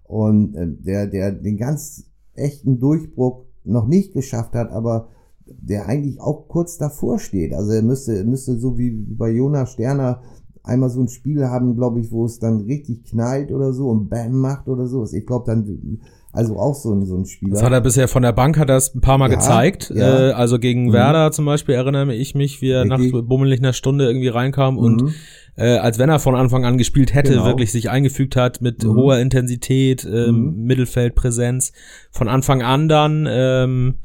[0.04, 5.10] und äh, der, der den ganz echten Durchbruch noch nicht geschafft hat, aber
[5.46, 7.54] der eigentlich auch kurz davor steht.
[7.54, 10.22] Also er müsste, müsste so wie bei Jonas Sterner
[10.64, 14.10] einmal so ein Spiel haben, glaube ich, wo es dann richtig knallt oder so und
[14.10, 15.04] Bam macht oder so.
[15.04, 16.00] Ich glaube dann,
[16.32, 17.50] also auch so ein, so ein Spiel.
[17.50, 19.92] Das hat er bisher von der Bank, hat er es ein paar Mal ja, gezeigt.
[19.94, 20.30] Ja.
[20.30, 20.94] Äh, also gegen mhm.
[20.94, 24.80] Werder zum Beispiel erinnere ich mich, wie er nach bummelig einer Stunde irgendwie reinkam mhm.
[24.80, 25.14] und
[25.56, 27.46] äh, als wenn er von Anfang an gespielt hätte, genau.
[27.46, 28.96] wirklich sich eingefügt hat mit mhm.
[28.96, 30.64] hoher Intensität, ähm, mhm.
[30.64, 31.74] Mittelfeldpräsenz.
[32.12, 33.96] Von Anfang an dann, ähm,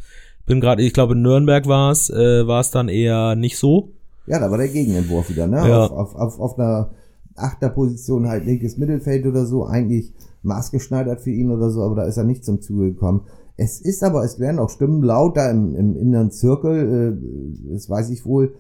[0.47, 3.93] bin gerade, ich glaube in Nürnberg war es, äh, war es dann eher nicht so.
[4.27, 5.57] Ja, da war der Gegenentwurf wieder, ne?
[5.69, 5.87] Ja.
[5.87, 6.91] Auf, auf, auf, auf einer
[7.35, 12.17] Achterposition halt linkes Mittelfeld oder so, eigentlich maßgeschneidert für ihn oder so, aber da ist
[12.17, 13.23] er nicht zum Zuge gekommen.
[13.57, 17.89] Es ist aber, es werden auch Stimmen laut da im, im inneren Zirkel, äh, das
[17.89, 18.55] weiß ich wohl,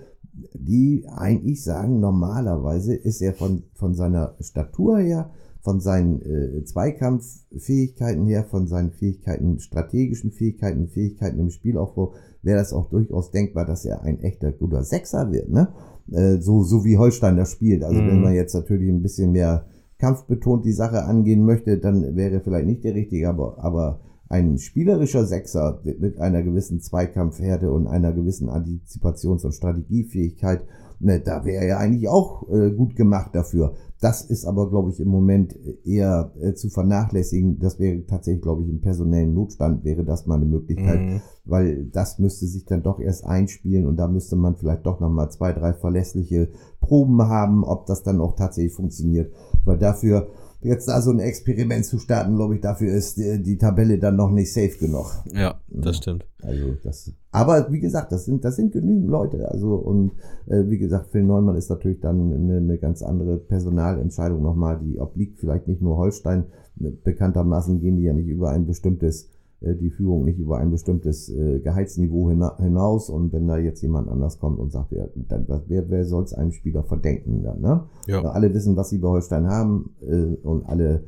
[0.54, 8.26] die eigentlich sagen, normalerweise ist er von, von seiner Statur her, von seinen äh, Zweikampffähigkeiten
[8.26, 13.84] her, von seinen Fähigkeiten, strategischen Fähigkeiten, Fähigkeiten im Spielaufbau, wäre das auch durchaus denkbar, dass
[13.84, 15.68] er ein echter guter Sechser wird, ne?
[16.10, 17.82] Äh, so, so wie Holstein das spielt.
[17.82, 18.08] Also mhm.
[18.08, 19.66] wenn man jetzt natürlich ein bisschen mehr
[19.98, 25.24] kampfbetont die Sache angehen möchte, dann wäre vielleicht nicht der richtige, aber, aber ein spielerischer
[25.24, 30.62] Sechser mit einer gewissen Zweikampfhärte und einer gewissen Antizipations- und Strategiefähigkeit,
[31.00, 33.74] ne, da wäre er ja eigentlich auch äh, gut gemacht dafür.
[34.00, 37.58] Das ist aber, glaube ich, im Moment eher äh, zu vernachlässigen.
[37.58, 41.20] Das wäre tatsächlich, glaube ich, im personellen Notstand wäre das mal eine Möglichkeit, mhm.
[41.44, 45.30] weil das müsste sich dann doch erst einspielen und da müsste man vielleicht doch nochmal
[45.30, 49.32] zwei, drei verlässliche Proben haben, ob das dann auch tatsächlich funktioniert.
[49.64, 50.28] Weil dafür
[50.60, 54.16] jetzt da so ein Experiment zu starten, glaube ich, dafür ist die, die, Tabelle dann
[54.16, 55.06] noch nicht safe genug.
[55.32, 56.26] Ja, das stimmt.
[56.42, 59.48] Also das, aber wie gesagt, das sind, das sind genügend Leute.
[59.50, 60.12] Also und
[60.46, 64.98] äh, wie gesagt, Phil Neumann ist natürlich dann eine, eine ganz andere Personalentscheidung nochmal, die
[64.98, 66.46] obliegt vielleicht nicht nur Holstein.
[66.76, 71.28] Bekanntermaßen gehen die ja nicht über ein bestimmtes äh, die Führung nicht über ein bestimmtes
[71.28, 75.90] äh, Gehaltsniveau hinaus und wenn da jetzt jemand anders kommt und sagt, wer, dann, wer,
[75.90, 77.84] wer soll es einem Spieler verdenken dann, ne?
[78.06, 78.22] Ja.
[78.22, 81.04] Alle wissen, was sie bei Holstein haben äh, und alle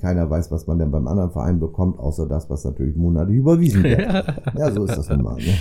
[0.00, 3.82] keiner weiß, was man denn beim anderen Verein bekommt, außer das, was natürlich monatlich überwiesen
[3.82, 3.98] wird.
[4.56, 5.34] ja, so ist das nun mal.
[5.34, 5.54] Ne?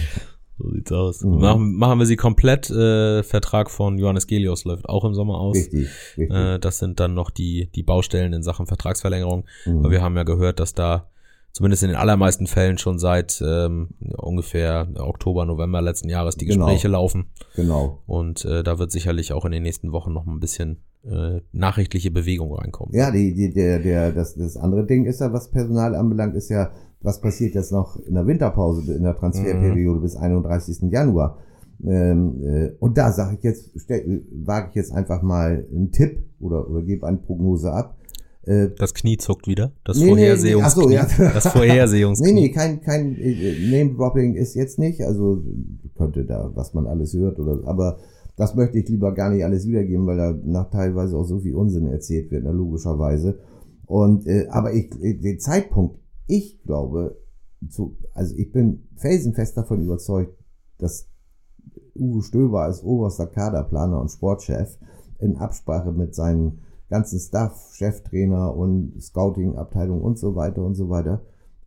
[0.60, 1.24] So sieht's aus.
[1.24, 1.40] Mhm.
[1.40, 2.70] Machen, machen wir sie komplett.
[2.70, 5.56] Äh, Vertrag von Johannes Gelios läuft auch im Sommer aus.
[5.56, 6.38] Richtig, richtig.
[6.38, 9.46] Äh, das sind dann noch die, die Baustellen in Sachen Vertragsverlängerung.
[9.66, 9.80] Mhm.
[9.80, 11.11] Aber wir haben ja gehört, dass da
[11.54, 16.66] zumindest in den allermeisten Fällen schon seit ähm, ungefähr Oktober, November letzten Jahres die genau.
[16.66, 17.00] Gespräche genau.
[17.00, 17.26] laufen.
[17.56, 18.02] Genau.
[18.08, 22.12] Und äh, da wird sicherlich auch in den nächsten Wochen noch ein bisschen äh, nachrichtliche
[22.12, 22.94] Bewegung reinkommen.
[22.96, 26.50] Ja, die, die, der, der, das, das andere Ding ist ja, was Personal anbelangt, ist
[26.50, 30.04] ja, was passiert jetzt noch in der Winterpause, in der Transferperiode mhm.
[30.04, 30.92] bis 31.
[30.92, 31.40] Januar.
[31.84, 36.70] Ähm, äh, und da sage ich jetzt, wage ich jetzt einfach mal einen Tipp oder,
[36.70, 37.98] oder gebe eine Prognose ab.
[38.44, 39.72] Äh, das Knie zuckt wieder.
[39.84, 41.08] Das nee, Vorhersehungs nee, so, ja.
[41.34, 42.32] Das Vorhersehungsknie.
[42.34, 45.02] nee, nee, kein, kein äh, Name-Dropping ist jetzt nicht.
[45.02, 45.44] Also
[45.96, 48.00] könnte da, was man alles hört oder, aber
[48.36, 51.54] das möchte ich lieber gar nicht alles wiedergeben, weil da nach teilweise auch so viel
[51.54, 53.40] Unsinn erzählt wird, ne, logischerweise.
[53.86, 57.18] Und, äh, aber ich, äh, den Zeitpunkt, ich glaube,
[57.70, 60.36] zu, also ich bin felsenfest davon überzeugt,
[60.80, 61.08] dass
[61.96, 64.80] Uwe Stöber als oberster Kaderplaner und Sportchef
[65.20, 71.22] in Absprache mit seinen ganzen Staff, Cheftrainer und Scouting-Abteilung und so weiter und so weiter,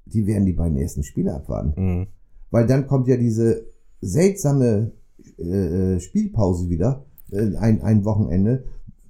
[0.04, 1.72] die werden die beiden ersten Spiele abwarten.
[1.76, 2.06] Mhm.
[2.50, 3.66] Weil dann kommt ja diese
[4.00, 4.92] seltsame
[5.38, 8.64] äh, äh Spielpause wieder, äh, ein, ein Wochenende,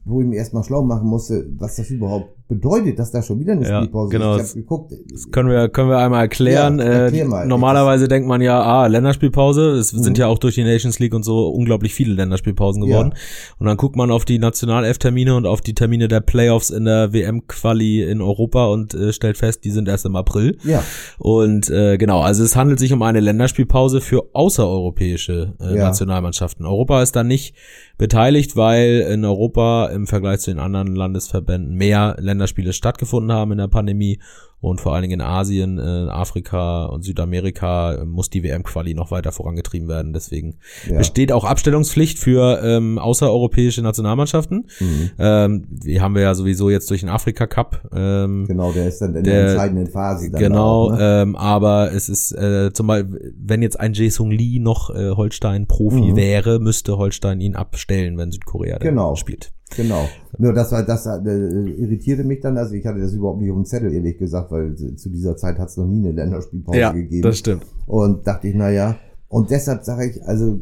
[0.05, 3.53] wo ich mir erstmal schlau machen musste, was das überhaupt bedeutet, dass da schon wieder
[3.53, 4.51] eine ja, Spielpause genau, ist.
[4.51, 4.93] Ich geguckt.
[5.11, 6.79] Das können wir, können wir einmal erklären.
[6.79, 7.45] Ja, erklär mal.
[7.45, 9.71] Äh, normalerweise denkt man ja, ah, Länderspielpause.
[9.71, 10.03] Es mhm.
[10.03, 13.13] sind ja auch durch die Nations League und so unglaublich viele Länderspielpausen geworden.
[13.15, 13.55] Ja.
[13.59, 17.15] Und dann guckt man auf die Nationalelf-Termine und auf die Termine der Playoffs in der
[17.15, 20.59] WM-Quali in Europa und äh, stellt fest, die sind erst im April.
[20.65, 20.85] Ja.
[21.19, 25.85] Und äh, genau, also es handelt sich um eine Länderspielpause für außereuropäische äh, ja.
[25.85, 26.67] Nationalmannschaften.
[26.67, 27.55] Europa ist da nicht
[27.97, 33.59] beteiligt, weil in Europa im Vergleich zu den anderen Landesverbänden mehr Länderspiele stattgefunden haben in
[33.59, 34.19] der Pandemie
[34.65, 39.31] und vor allen Dingen in Asien, in Afrika und Südamerika muss die WM-Quali noch weiter
[39.31, 40.15] vorangetrieben werden.
[40.15, 40.57] Deswegen
[40.89, 40.97] ja.
[40.97, 44.67] besteht auch Abstellungspflicht für ähm, außereuropäische Nationalmannschaften.
[44.81, 45.11] Mhm.
[45.19, 47.91] Ähm, die haben wir ja sowieso jetzt durch den Afrika Cup.
[47.95, 50.31] Ähm, genau, der ist dann in der, der entscheidenden Phase.
[50.31, 51.23] Genau, auch, ne?
[51.23, 56.13] ähm, aber es ist äh, zum Beispiel, wenn jetzt ein Jason Lee noch äh, Holstein-Profi
[56.13, 56.17] mhm.
[56.17, 59.15] wäre, müsste Holstein ihn abstellen, wenn Südkorea genau.
[59.15, 59.53] spielt.
[59.77, 60.09] Genau.
[60.39, 62.57] Nur das war, das äh, irritierte mich dann.
[62.57, 65.59] Also ich hatte das überhaupt nicht auf dem Zettel, ehrlich gesagt, weil zu dieser Zeit
[65.59, 67.23] hat es noch nie eine Länderspielpause ja, gegeben.
[67.23, 67.65] Das stimmt.
[67.87, 68.97] Und dachte ich, naja.
[69.29, 70.61] Und deshalb sage ich, also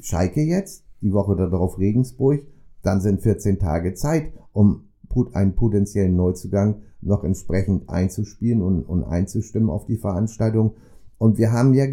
[0.00, 2.40] Schalke jetzt, die Woche darauf Regensburg,
[2.82, 4.84] dann sind 14 Tage Zeit, um
[5.32, 10.74] einen potenziellen Neuzugang noch entsprechend einzuspielen und, und einzustimmen auf die Veranstaltung.
[11.18, 11.84] Und wir haben ja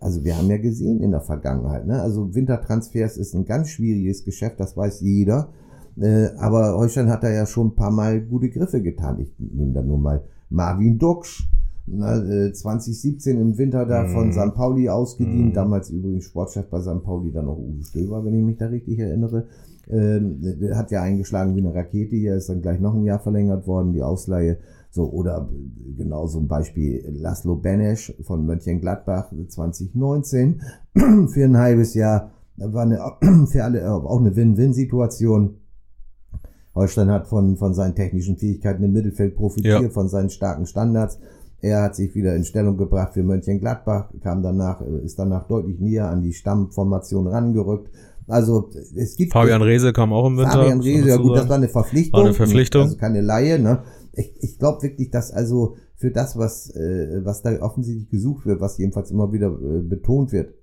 [0.00, 2.02] also wir haben ja gesehen in der Vergangenheit, ne?
[2.02, 5.48] Also Wintertransfers ist ein ganz schwieriges Geschäft, das weiß jeder.
[5.96, 9.20] Äh, aber Holstein hat da ja schon ein paar Mal gute Griffe getan.
[9.20, 11.48] Ich nehme da nur mal Marvin Duxch,
[11.86, 14.32] äh, 2017 im Winter da von mhm.
[14.32, 14.54] St.
[14.54, 15.52] Pauli ausgedient.
[15.52, 15.54] Mm.
[15.54, 17.02] Damals übrigens Sportchef bei St.
[17.02, 19.46] Pauli, dann noch Uwe Stöber, wenn ich mich da richtig erinnere.
[19.90, 20.40] Ähm,
[20.72, 22.16] hat ja eingeschlagen wie eine Rakete.
[22.16, 24.58] Hier ist dann gleich noch ein Jahr verlängert worden, die Ausleihe.
[24.90, 25.50] So, oder
[25.96, 30.62] genau so ein Beispiel Laszlo Benesch von Mönchengladbach 2019
[31.28, 32.30] für ein halbes Jahr.
[32.56, 33.00] War eine,
[33.46, 35.56] für alle auch eine Win-Win-Situation.
[36.74, 39.88] Holstein hat von, von seinen technischen Fähigkeiten im Mittelfeld profitiert, ja.
[39.90, 41.18] von seinen starken Standards.
[41.60, 46.08] Er hat sich wieder in Stellung gebracht für Mönchengladbach, kam danach, ist danach deutlich näher
[46.08, 47.90] an die Stammformation rangerückt.
[48.26, 49.32] Also es gibt.
[49.32, 50.52] Fabian Rehse kam auch im Winter.
[50.52, 52.20] Fabian Rehse, ja gut, das war eine Verpflichtung.
[52.20, 52.82] War eine Verpflichtung.
[52.82, 53.82] Also keine Laie, ne?
[54.12, 58.60] Ich, ich glaube wirklich, dass also für das, was, äh, was da offensichtlich gesucht wird,
[58.60, 60.54] was jedenfalls immer wieder äh, betont wird,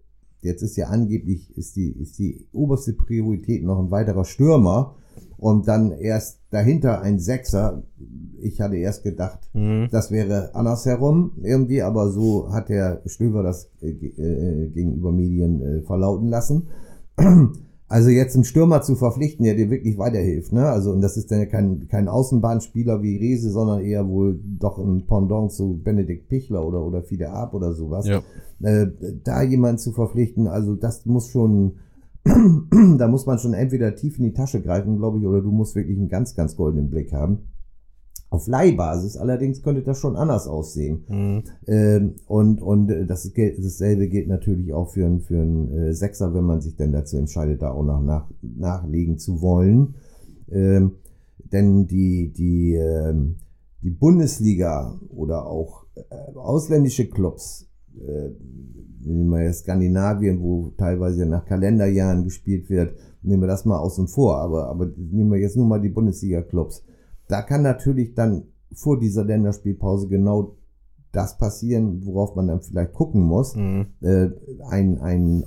[0.42, 4.96] jetzt ist ja angeblich, ist die, ist die oberste Priorität noch ein weiterer Stürmer
[5.42, 7.82] und dann erst dahinter ein Sechser.
[8.40, 9.88] Ich hatte erst gedacht, mhm.
[9.92, 15.82] das wäre andersherum irgendwie, aber so hat der Stöber das äh, äh, gegenüber Medien äh,
[15.82, 16.68] verlauten lassen.
[17.88, 20.70] Also jetzt einen Stürmer zu verpflichten, der dir wirklich weiterhilft, ne?
[20.70, 24.78] Also und das ist dann ja kein, kein Außenbahnspieler wie Rese, sondern eher wohl doch
[24.78, 28.08] ein Pendant zu Benedikt Pichler oder oder Fide Ab oder sowas.
[28.08, 28.22] Ja.
[28.62, 28.88] Äh,
[29.26, 31.74] da jemanden zu verpflichten, also das muss schon
[32.98, 35.76] da muss man schon entweder tief in die Tasche greifen, glaube ich, oder du musst
[35.76, 37.48] wirklich einen ganz, ganz goldenen Blick haben.
[38.30, 41.04] Auf Leihbasis allerdings könnte das schon anders aussehen.
[41.10, 41.44] Mhm.
[41.68, 46.34] Ähm, und und äh, das dasselbe gilt natürlich auch für, einen für einen äh, Sechser,
[46.34, 49.96] wenn man sich denn dazu entscheidet, da auch noch nach, nachlegen zu wollen.
[50.50, 50.94] Ähm,
[51.52, 53.38] denn die, die, ähm,
[53.82, 57.68] die Bundesliga oder auch äh, ausländische Clubs
[59.04, 64.38] nehmen wir Skandinavien, wo teilweise nach Kalenderjahren gespielt wird, nehmen wir das mal außen vor,
[64.38, 66.84] aber, aber nehmen wir jetzt nur mal die Bundesliga-Clubs.
[67.28, 70.56] Da kann natürlich dann vor dieser Länderspielpause genau
[71.12, 73.56] das passieren, worauf man dann vielleicht gucken muss.
[73.56, 73.88] Mhm.
[74.02, 74.30] Äh,
[74.70, 75.44] ein, ein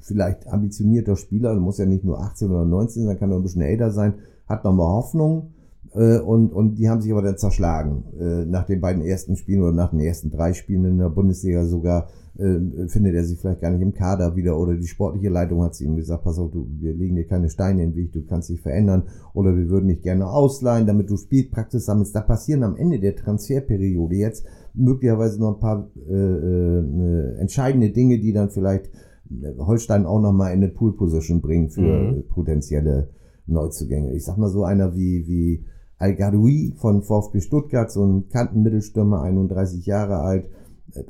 [0.00, 3.62] vielleicht ambitionierter Spieler, muss ja nicht nur 18 oder 19 sein, kann auch ein bisschen
[3.62, 4.14] älter sein,
[4.46, 5.54] hat nochmal Hoffnung
[5.96, 8.04] äh, und, und die haben sich aber dann zerschlagen.
[8.20, 11.64] Äh, nach den beiden ersten Spielen oder nach den ersten drei Spielen in der Bundesliga
[11.64, 15.62] sogar äh, findet er sich vielleicht gar nicht im Kader wieder oder die sportliche Leitung
[15.62, 18.12] hat zu ihm gesagt, pass auf, du, wir legen dir keine Steine in den Weg,
[18.12, 22.14] du kannst dich verändern oder wir würden dich gerne ausleihen, damit du Spielpraxis sammelst.
[22.14, 28.18] Da passieren am Ende der Transferperiode jetzt möglicherweise noch ein paar äh, äh, entscheidende Dinge,
[28.18, 28.90] die dann vielleicht
[29.30, 32.24] äh, Holstein auch nochmal in eine Pool-Position bringen für mhm.
[32.28, 33.08] potenzielle
[33.46, 34.12] Neuzugänge.
[34.12, 35.64] Ich sag mal so einer wie, wie
[35.98, 40.48] Al-Gadoui von VfB Stuttgart, so ein Kantenmittelstürmer, 31 Jahre alt,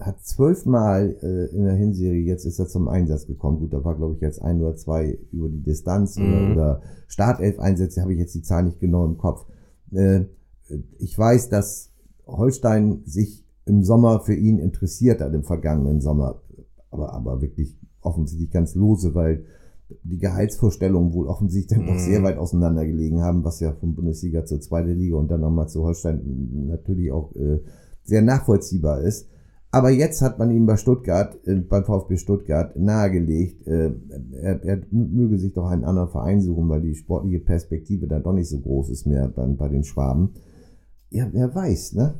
[0.00, 3.58] hat zwölfmal äh, in der Hinserie, jetzt ist er zum Einsatz gekommen.
[3.58, 6.24] Gut, da war, glaube ich, jetzt ein oder zwei über die Distanz mhm.
[6.24, 9.46] oder, oder Startelf-Einsätze, habe ich jetzt die Zahl nicht genau im Kopf.
[9.92, 10.24] Äh,
[10.98, 11.92] ich weiß, dass
[12.26, 16.40] Holstein sich im Sommer für ihn interessiert hat, im vergangenen Sommer.
[16.90, 19.44] Aber, aber wirklich offensichtlich ganz lose, weil
[20.02, 21.86] die Gehaltsvorstellungen wohl offensichtlich mhm.
[21.86, 25.40] noch sehr weit auseinander gelegen haben, was ja vom Bundesliga zur zweiten Liga und dann
[25.40, 27.60] nochmal zu Holstein natürlich auch äh,
[28.02, 29.28] sehr nachvollziehbar ist.
[29.70, 33.92] Aber jetzt hat man ihm bei Stuttgart, äh, beim VfB Stuttgart nahegelegt, äh,
[34.40, 38.32] er, er möge sich doch einen anderen Verein suchen, weil die sportliche Perspektive dann doch
[38.32, 40.30] nicht so groß ist mehr dann bei den Schwaben.
[41.10, 42.14] Ja, wer weiß, ne?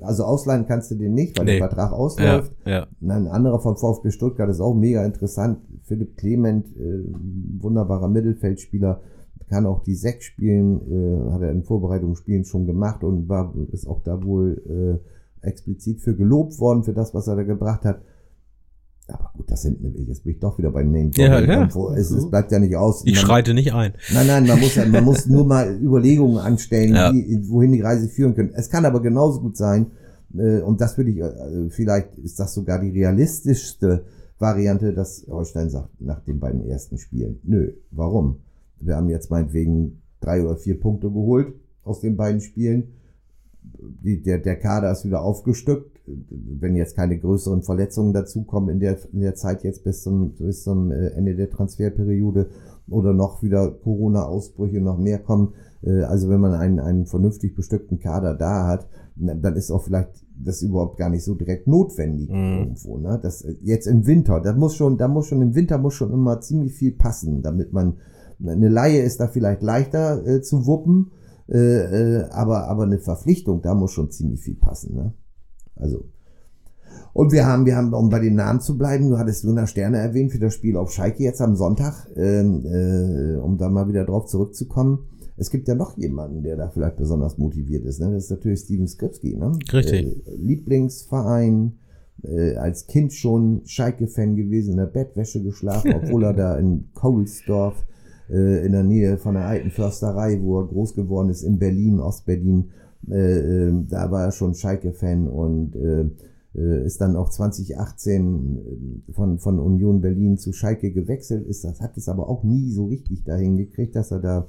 [0.00, 1.58] Also ausleihen kannst du den nicht, weil nee.
[1.58, 2.52] der Vertrag ausläuft.
[2.66, 2.86] Ja, ja.
[3.00, 5.58] Ein anderer vom VfB Stuttgart ist auch mega interessant.
[5.82, 7.04] Philipp Clement, äh,
[7.60, 9.00] wunderbarer Mittelfeldspieler,
[9.48, 13.86] kann auch die Sechs spielen, äh, hat er in Vorbereitungsspielen schon gemacht und war ist
[13.86, 15.00] auch da wohl
[15.42, 18.00] äh, explizit für gelobt worden, für das, was er da gebracht hat.
[19.08, 21.68] Aber gut, das sind jetzt bin ich doch wieder bei Name ja, ja.
[21.94, 23.02] Es, es, bleibt ja nicht aus.
[23.04, 23.92] Ich man, schreite nicht ein.
[24.12, 27.12] Nein, nein, man muss, man muss nur mal Überlegungen anstellen, ja.
[27.12, 28.52] wie, wohin die Reise führen können.
[28.54, 29.92] Es kann aber genauso gut sein,
[30.34, 34.06] äh, und das würde ich, äh, vielleicht ist das sogar die realistischste
[34.38, 38.40] Variante, dass Holstein sagt, nach den beiden ersten Spielen, nö, warum?
[38.80, 42.94] Wir haben jetzt meinetwegen drei oder vier Punkte geholt aus den beiden Spielen
[44.02, 45.93] die, der, der Kader ist wieder aufgestückt.
[46.06, 50.62] Wenn jetzt keine größeren Verletzungen dazukommen in der, in der Zeit jetzt bis zum, bis
[50.62, 52.48] zum äh, Ende der Transferperiode
[52.88, 55.54] oder noch wieder Corona-Ausbrüche noch mehr kommen.
[55.82, 60.24] Äh, also wenn man einen, einen vernünftig bestückten Kader da hat, dann ist auch vielleicht
[60.36, 62.58] das überhaupt gar nicht so direkt notwendig mhm.
[62.58, 62.98] irgendwo.
[62.98, 63.18] Ne?
[63.22, 66.12] Das äh, jetzt im Winter, da muss schon, da muss schon im Winter muss schon
[66.12, 67.94] immer ziemlich viel passen, damit man
[68.44, 71.12] eine Laie ist da vielleicht leichter äh, zu wuppen
[71.48, 74.94] äh, äh, aber, aber eine Verpflichtung, da muss schon ziemlich viel passen.
[74.94, 75.12] Ne?
[75.76, 76.04] Also.
[77.12, 79.98] Und wir haben, wir haben, um bei den Namen zu bleiben, du hattest Luna Sterne
[79.98, 84.04] erwähnt für das Spiel auf Schalke jetzt am Sonntag, ähm, äh, um da mal wieder
[84.04, 85.06] drauf zurückzukommen.
[85.36, 88.00] Es gibt ja noch jemanden, der da vielleicht besonders motiviert ist.
[88.00, 88.12] Ne?
[88.12, 89.36] Das ist natürlich Steven Skripski.
[89.36, 89.52] Ne?
[89.72, 90.26] Richtig.
[90.26, 91.78] Äh, Lieblingsverein,
[92.22, 97.84] äh, als Kind schon Schalke-Fan gewesen, in der Bettwäsche geschlafen, obwohl er da in Kohlsdorf
[98.30, 102.00] äh, in der Nähe von der alten Försterei, wo er groß geworden ist, in Berlin,
[102.00, 102.70] Ostberlin.
[103.10, 106.10] Äh, äh, da war er schon Schalke-Fan und äh,
[106.54, 108.58] äh ist dann auch 2018
[109.08, 111.64] äh, von, von Union Berlin zu Schalke gewechselt ist.
[111.64, 114.46] Das hat es aber auch nie so richtig dahin gekriegt, dass er da,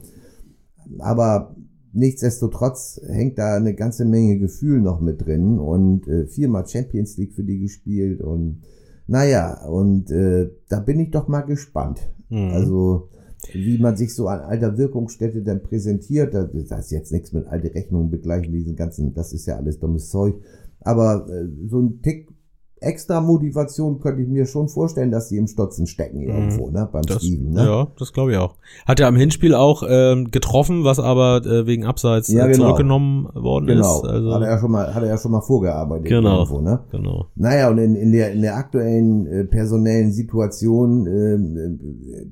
[1.00, 1.56] aber
[1.94, 7.34] nichtsdestotrotz hängt da eine ganze Menge Gefühl noch mit drin und äh, viermal Champions League
[7.34, 8.62] für die gespielt und
[9.08, 12.10] naja, und äh, da bin ich doch mal gespannt.
[12.30, 12.50] Mhm.
[12.52, 13.10] Also
[13.54, 16.34] wie man sich so an alter Wirkungsstätte dann präsentiert.
[16.34, 20.10] Das ist jetzt nichts mit alte Rechnungen begleichen, diesen ganzen, das ist ja alles dummes
[20.10, 20.36] Zeug.
[20.82, 22.36] Aber äh, so ein Tick
[22.86, 26.30] extra Motivation könnte ich mir schon vorstellen, dass die im Stotzen stecken mhm.
[26.30, 27.66] irgendwo, ne, beim das, Steven, ne?
[27.66, 28.56] Ja, das glaube ich auch.
[28.86, 32.66] Hat ja am Hinspiel auch ähm, getroffen, was aber äh, wegen Abseits ja, äh, genau.
[32.66, 34.04] zurückgenommen worden genau.
[34.04, 34.06] ist.
[34.06, 36.40] Also hat er ja schon mal, hat er ja schon mal vorgearbeitet genau.
[36.40, 36.80] irgendwo, ne?
[36.92, 37.28] Genau.
[37.36, 42.28] Naja, und in, in der in der aktuellen äh, personellen Situation äh, äh,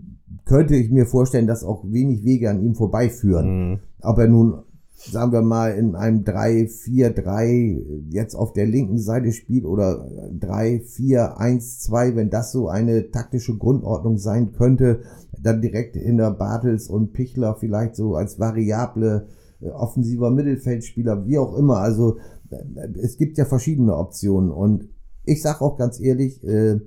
[0.46, 3.70] könnte ich mir vorstellen, dass auch wenig Wege an ihm vorbeiführen.
[3.70, 3.80] Mhm.
[4.02, 4.64] Ob er nun
[5.12, 10.08] sagen wir mal, in einem 3-4-3 jetzt auf der linken Seite spielt oder
[10.40, 15.02] 3-4-1-2, wenn das so eine taktische Grundordnung sein könnte,
[15.38, 19.28] dann direkt hinter Bartels und Pichler vielleicht so als variable
[19.62, 21.80] äh, offensiver Mittelfeldspieler, wie auch immer.
[21.80, 22.18] Also
[22.50, 22.64] äh,
[23.02, 24.88] es gibt ja verschiedene Optionen und
[25.26, 26.80] ich sag auch ganz ehrlich, äh,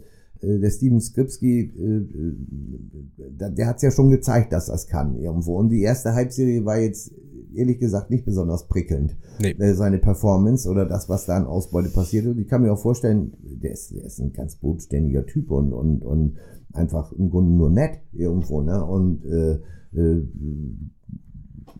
[0.46, 2.02] der Steven Skripski, äh,
[3.50, 5.56] der hat es ja schon gezeigt, dass das kann irgendwo.
[5.56, 7.12] Und die erste Halbserie war jetzt
[7.54, 9.16] ehrlich gesagt nicht besonders prickelnd.
[9.40, 9.52] Nee.
[9.58, 12.26] Äh, seine Performance oder das, was da an Ausbeute passiert.
[12.26, 15.72] Und ich kann mir auch vorstellen, der ist, der ist ein ganz bodenständiger Typ und,
[15.72, 16.36] und, und
[16.72, 18.60] einfach im Grunde nur nett irgendwo.
[18.60, 18.84] Ne?
[18.84, 19.58] Und äh,
[19.98, 20.22] äh,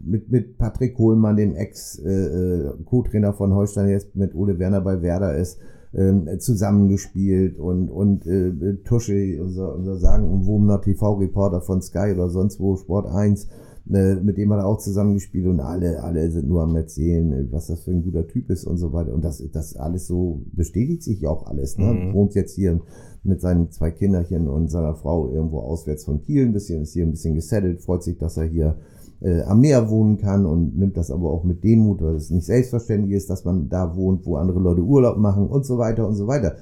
[0.01, 5.59] mit, mit Patrick Kohlmann, dem Ex-Co-Trainer von Holstein, jetzt mit Ole Werner bei Werder ist,
[5.95, 12.77] ähm, zusammengespielt und, und äh, Tusche, unser, unser sagenumwobener TV-Reporter von Sky oder sonst wo,
[12.77, 13.49] Sport 1,
[13.93, 17.53] äh, mit dem hat er auch zusammengespielt und alle, alle sind nur am Erzählen, äh,
[17.53, 19.15] was das für ein guter Typ ist und so weiter.
[19.15, 21.79] Und das, das alles so bestätigt sich auch alles.
[21.79, 21.93] Ne?
[21.93, 22.15] Mhm.
[22.15, 22.81] Wohnt jetzt hier
[23.23, 27.05] mit seinen zwei Kinderchen und seiner Frau irgendwo auswärts von Kiel ein bisschen, ist hier
[27.05, 28.77] ein bisschen gesettelt, freut sich, dass er hier
[29.21, 32.47] äh, am Meer wohnen kann und nimmt das aber auch mit Demut, weil es nicht
[32.47, 36.15] selbstverständlich ist, dass man da wohnt, wo andere Leute Urlaub machen und so weiter und
[36.15, 36.57] so weiter.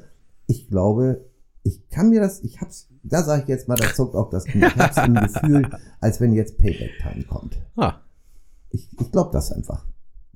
[0.46, 1.24] Ich glaube,
[1.62, 4.44] ich kann mir das, ich hab's, da sage ich jetzt mal, da zuckt auch das
[4.44, 4.66] Knie.
[4.66, 7.56] Ich hab's im Gefühl, als wenn jetzt Payback-Time kommt.
[7.76, 7.94] Ah.
[8.70, 9.86] Ich, ich glaube das einfach.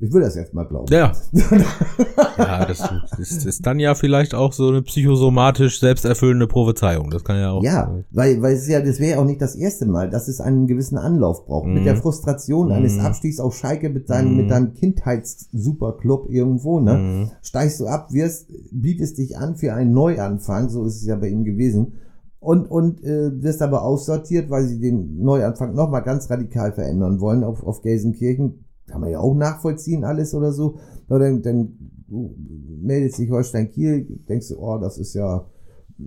[0.01, 0.93] Ich will das jetzt mal glauben.
[0.93, 1.13] Ja.
[2.39, 2.89] ja, das
[3.19, 7.11] ist, ist dann ja vielleicht auch so eine psychosomatisch selbsterfüllende Prophezeiung.
[7.11, 7.65] Das kann ja auch.
[7.65, 8.05] Ja, sein.
[8.13, 10.69] weil, weil es ja, das wäre ja auch nicht das erste Mal, dass es einen
[10.69, 11.67] gewissen Anlauf braucht.
[11.67, 11.75] Mhm.
[11.75, 12.03] Mit der mhm.
[12.03, 12.75] Frustration mhm.
[12.75, 14.37] eines Abstiegs auf Schalke mit deinem, mhm.
[14.37, 16.95] mit deinem Kindheitssuperclub irgendwo, ne?
[16.95, 17.31] Mhm.
[17.43, 21.29] Steigst du ab, wirst, bietest dich an für einen Neuanfang, so ist es ja bei
[21.29, 21.95] ihm gewesen.
[22.41, 27.43] Und, und äh, wirst aber aussortiert, weil sie den Neuanfang nochmal ganz radikal verändern wollen
[27.43, 30.79] auf, auf Gelsenkirchen kann man ja auch nachvollziehen alles oder so.
[31.09, 31.73] Aber dann, dann
[32.09, 35.47] meldet sich Holstein Kiel, denkst du, oh, das ist ja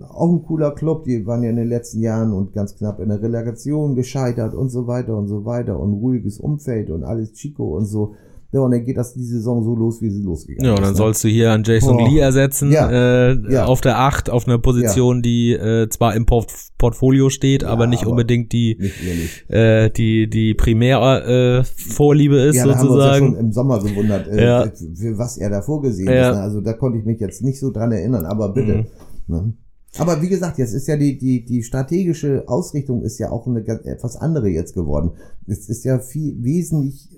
[0.08, 3.10] auch ein cooler Club, die waren ja in den letzten Jahren und ganz knapp in
[3.10, 7.76] der Relegation gescheitert und so weiter und so weiter und ruhiges Umfeld und alles Chico
[7.76, 8.14] und so.
[8.52, 10.66] Ja, und dann geht das die Saison so los, wie sie losgegangen ist.
[10.66, 10.96] Ja, und dann ne?
[10.96, 12.06] sollst du hier an Jason oh.
[12.06, 12.90] Lee ersetzen, ja.
[12.90, 13.64] Äh, ja.
[13.64, 18.02] auf der 8, auf einer Position, die äh, zwar im Port Portfolio steht, aber nicht
[18.02, 22.78] aber unbedingt die, nicht äh, die, die Primärvorliebe äh, ist, ja, sozusagen.
[22.78, 26.14] Haben wir uns ja schon im Sommer gewundert, äh, für was er da vorgesehen ist.
[26.14, 26.40] Ne?
[26.40, 28.84] Also da konnte ich mich jetzt nicht so dran erinnern, aber bitte.
[29.28, 29.34] Mhm.
[29.34, 29.54] Ne?
[29.98, 33.62] Aber wie gesagt, jetzt ist ja die, die, die strategische Ausrichtung ist ja auch eine
[33.62, 35.12] ganz, etwas andere jetzt geworden.
[35.46, 37.10] Es ist ja viel wesentlich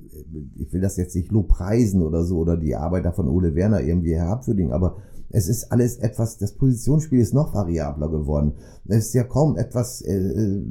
[0.57, 3.81] ich will das jetzt nicht lobpreisen oder so oder die Arbeit da von Ole Werner
[3.81, 4.97] irgendwie herabwürdigen, aber
[5.31, 8.53] es ist alles etwas, das Positionsspiel ist noch variabler geworden.
[8.87, 10.63] Es ist ja kaum etwas, äh, äh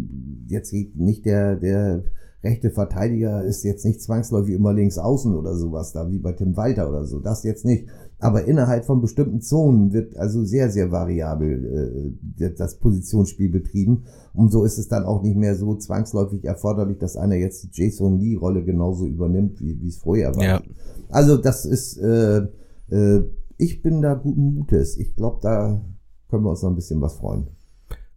[0.47, 2.03] jetzt nicht der, der
[2.43, 6.55] rechte Verteidiger ist jetzt nicht zwangsläufig immer links außen oder sowas da, wie bei Tim
[6.55, 7.19] Walter oder so.
[7.19, 7.87] Das jetzt nicht.
[8.23, 14.05] Aber innerhalb von bestimmten Zonen wird also sehr, sehr variabel äh, das Positionsspiel betrieben.
[14.33, 17.69] Und so ist es dann auch nicht mehr so zwangsläufig erforderlich, dass einer jetzt die
[17.71, 20.43] Jason Lee-Rolle genauso übernimmt, wie wie es vorher war.
[20.43, 20.61] Ja.
[21.09, 22.47] Also das ist, äh,
[22.89, 23.23] äh,
[23.57, 24.97] ich bin da guten Mutes.
[24.97, 25.81] Ich glaube, da
[26.29, 27.47] können wir uns noch ein bisschen was freuen.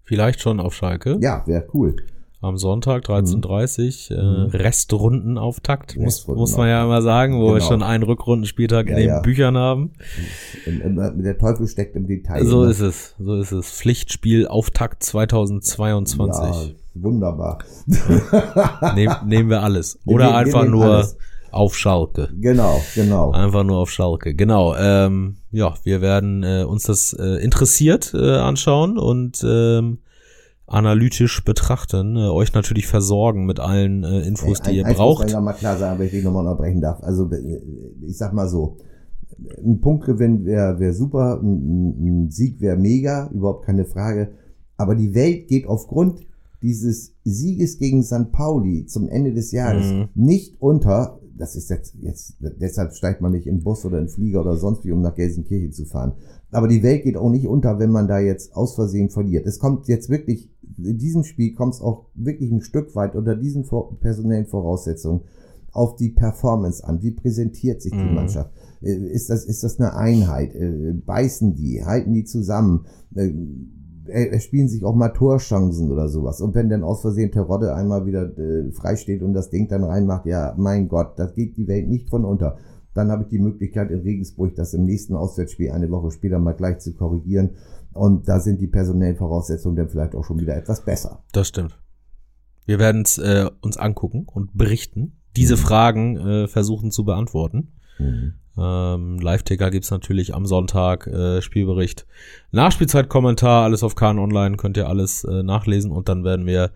[0.03, 1.19] Vielleicht schon auf Schalke.
[1.21, 1.97] Ja, wäre cool
[2.47, 4.51] am Sonntag 13.30 mhm.
[4.53, 7.55] äh, Restrundenauftakt, muss, muss man ja immer sagen, wo genau.
[7.55, 9.21] wir schon einen Rückrundenspieltag ja, in den ja.
[9.21, 9.93] Büchern haben.
[10.67, 12.45] Der Teufel steckt im Detail.
[12.45, 12.71] So ne?
[12.71, 13.71] ist es, so ist es.
[13.71, 16.39] Pflichtspiel Auftakt 2022.
[16.39, 17.59] Ja, wunderbar.
[18.95, 19.99] Nehm, nehmen wir alles.
[20.07, 21.17] Oder wir, einfach wir nur alles.
[21.51, 22.31] auf Schalke.
[22.41, 23.33] Genau, genau.
[23.33, 24.35] Einfach nur auf Schalke.
[24.35, 24.75] Genau.
[24.77, 29.99] Ähm, ja, wir werden äh, uns das äh, interessiert äh, anschauen und ähm,
[30.67, 35.25] analytisch betrachten, äh, euch natürlich versorgen mit allen äh, Infos, ein, die ihr braucht.
[35.25, 37.03] Muss man mal klar sagen, wenn ich nochmal unterbrechen darf.
[37.03, 37.63] Also äh,
[38.07, 38.79] ich sag mal so,
[39.65, 44.33] ein Punktgewinn wäre wär super, ein, ein Sieg wäre mega, überhaupt keine Frage.
[44.77, 46.21] Aber die Welt geht aufgrund
[46.63, 48.33] dieses Sieges gegen St.
[48.33, 50.09] Pauli zum Ende des Jahres mhm.
[50.15, 51.21] nicht unter.
[51.39, 54.85] Das ist jetzt, jetzt, deshalb steigt man nicht in Bus oder in Flieger oder sonst
[54.85, 56.15] wie, um nach Gelsenkirchen zu fahren.
[56.51, 59.47] Aber die Welt geht auch nicht unter, wenn man da jetzt aus Versehen verliert.
[59.47, 63.37] Es kommt jetzt wirklich in diesem Spiel kommt es auch wirklich ein Stück weit unter
[63.37, 63.65] diesen
[64.01, 65.23] personellen Voraussetzungen
[65.73, 67.03] auf die Performance an.
[67.03, 68.15] Wie präsentiert sich die mhm.
[68.15, 68.51] Mannschaft?
[68.83, 70.55] Äh, ist das, ist das eine Einheit?
[70.55, 71.85] Äh, beißen die?
[71.85, 72.87] Halten die zusammen?
[73.15, 76.41] Äh, spielen sich auch mal Torchancen oder sowas.
[76.41, 79.85] Und wenn dann aus Versehen Terodde einmal wieder äh, frei steht und das Ding dann
[79.85, 82.57] reinmacht, ja, mein Gott, das geht die Welt nicht von unter.
[82.95, 86.55] Dann habe ich die Möglichkeit in Regensburg, das im nächsten Auswärtsspiel eine Woche später mal
[86.55, 87.51] gleich zu korrigieren.
[87.97, 91.23] Und da sind die personellen Voraussetzungen dann vielleicht auch schon wieder etwas besser.
[91.33, 91.79] Das stimmt.
[92.65, 95.21] Wir werden es äh, uns angucken und berichten.
[95.37, 95.61] Diese mhm.
[95.61, 97.73] Fragen äh, versuchen zu beantworten.
[97.99, 98.35] Mhm.
[98.59, 102.07] Ähm, Live-Ticker gibt's natürlich am Sonntag, äh, Spielbericht,
[102.53, 106.71] Nachspielzeit-Kommentar, alles auf Kahn Online, könnt ihr alles äh, nachlesen und dann werden wir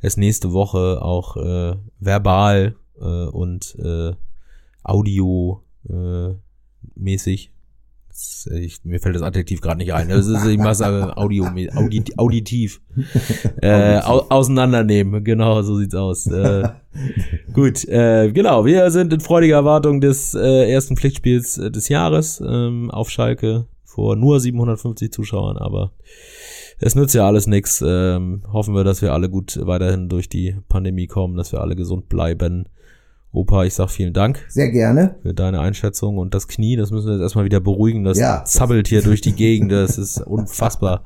[0.00, 4.12] es nächste Woche auch äh, verbal äh, und äh,
[4.84, 6.34] audio äh,
[8.52, 10.08] ich, mir fällt das Adjektiv gerade nicht ein.
[10.08, 12.80] Das ist, ich mal sagen, Audio, Audi, auditiv.
[13.60, 16.26] Äh, au, auseinandernehmen, genau, so sieht's aus.
[16.26, 16.68] Äh,
[17.52, 22.42] gut, äh, genau, wir sind in freudiger Erwartung des äh, ersten Pflichtspiels äh, des Jahres
[22.46, 25.92] ähm, auf Schalke vor nur 750 Zuschauern, aber
[26.78, 27.82] es nützt ja alles nichts.
[27.86, 31.76] Ähm, hoffen wir, dass wir alle gut weiterhin durch die Pandemie kommen, dass wir alle
[31.76, 32.68] gesund bleiben.
[33.34, 34.44] Opa, ich sag vielen Dank.
[34.48, 35.16] Sehr gerne.
[35.22, 38.04] Für deine Einschätzung und das Knie, das müssen wir jetzt erstmal wieder beruhigen.
[38.04, 38.44] Das ja.
[38.44, 41.02] zappelt hier durch die Gegend, das ist unfassbar.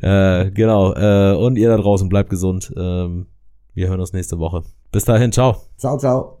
[0.00, 0.94] äh, genau.
[0.94, 2.72] Äh, und ihr da draußen bleibt gesund.
[2.76, 3.26] Ähm,
[3.74, 4.62] wir hören uns nächste Woche.
[4.92, 5.56] Bis dahin, ciao.
[5.76, 6.40] Ciao, ciao.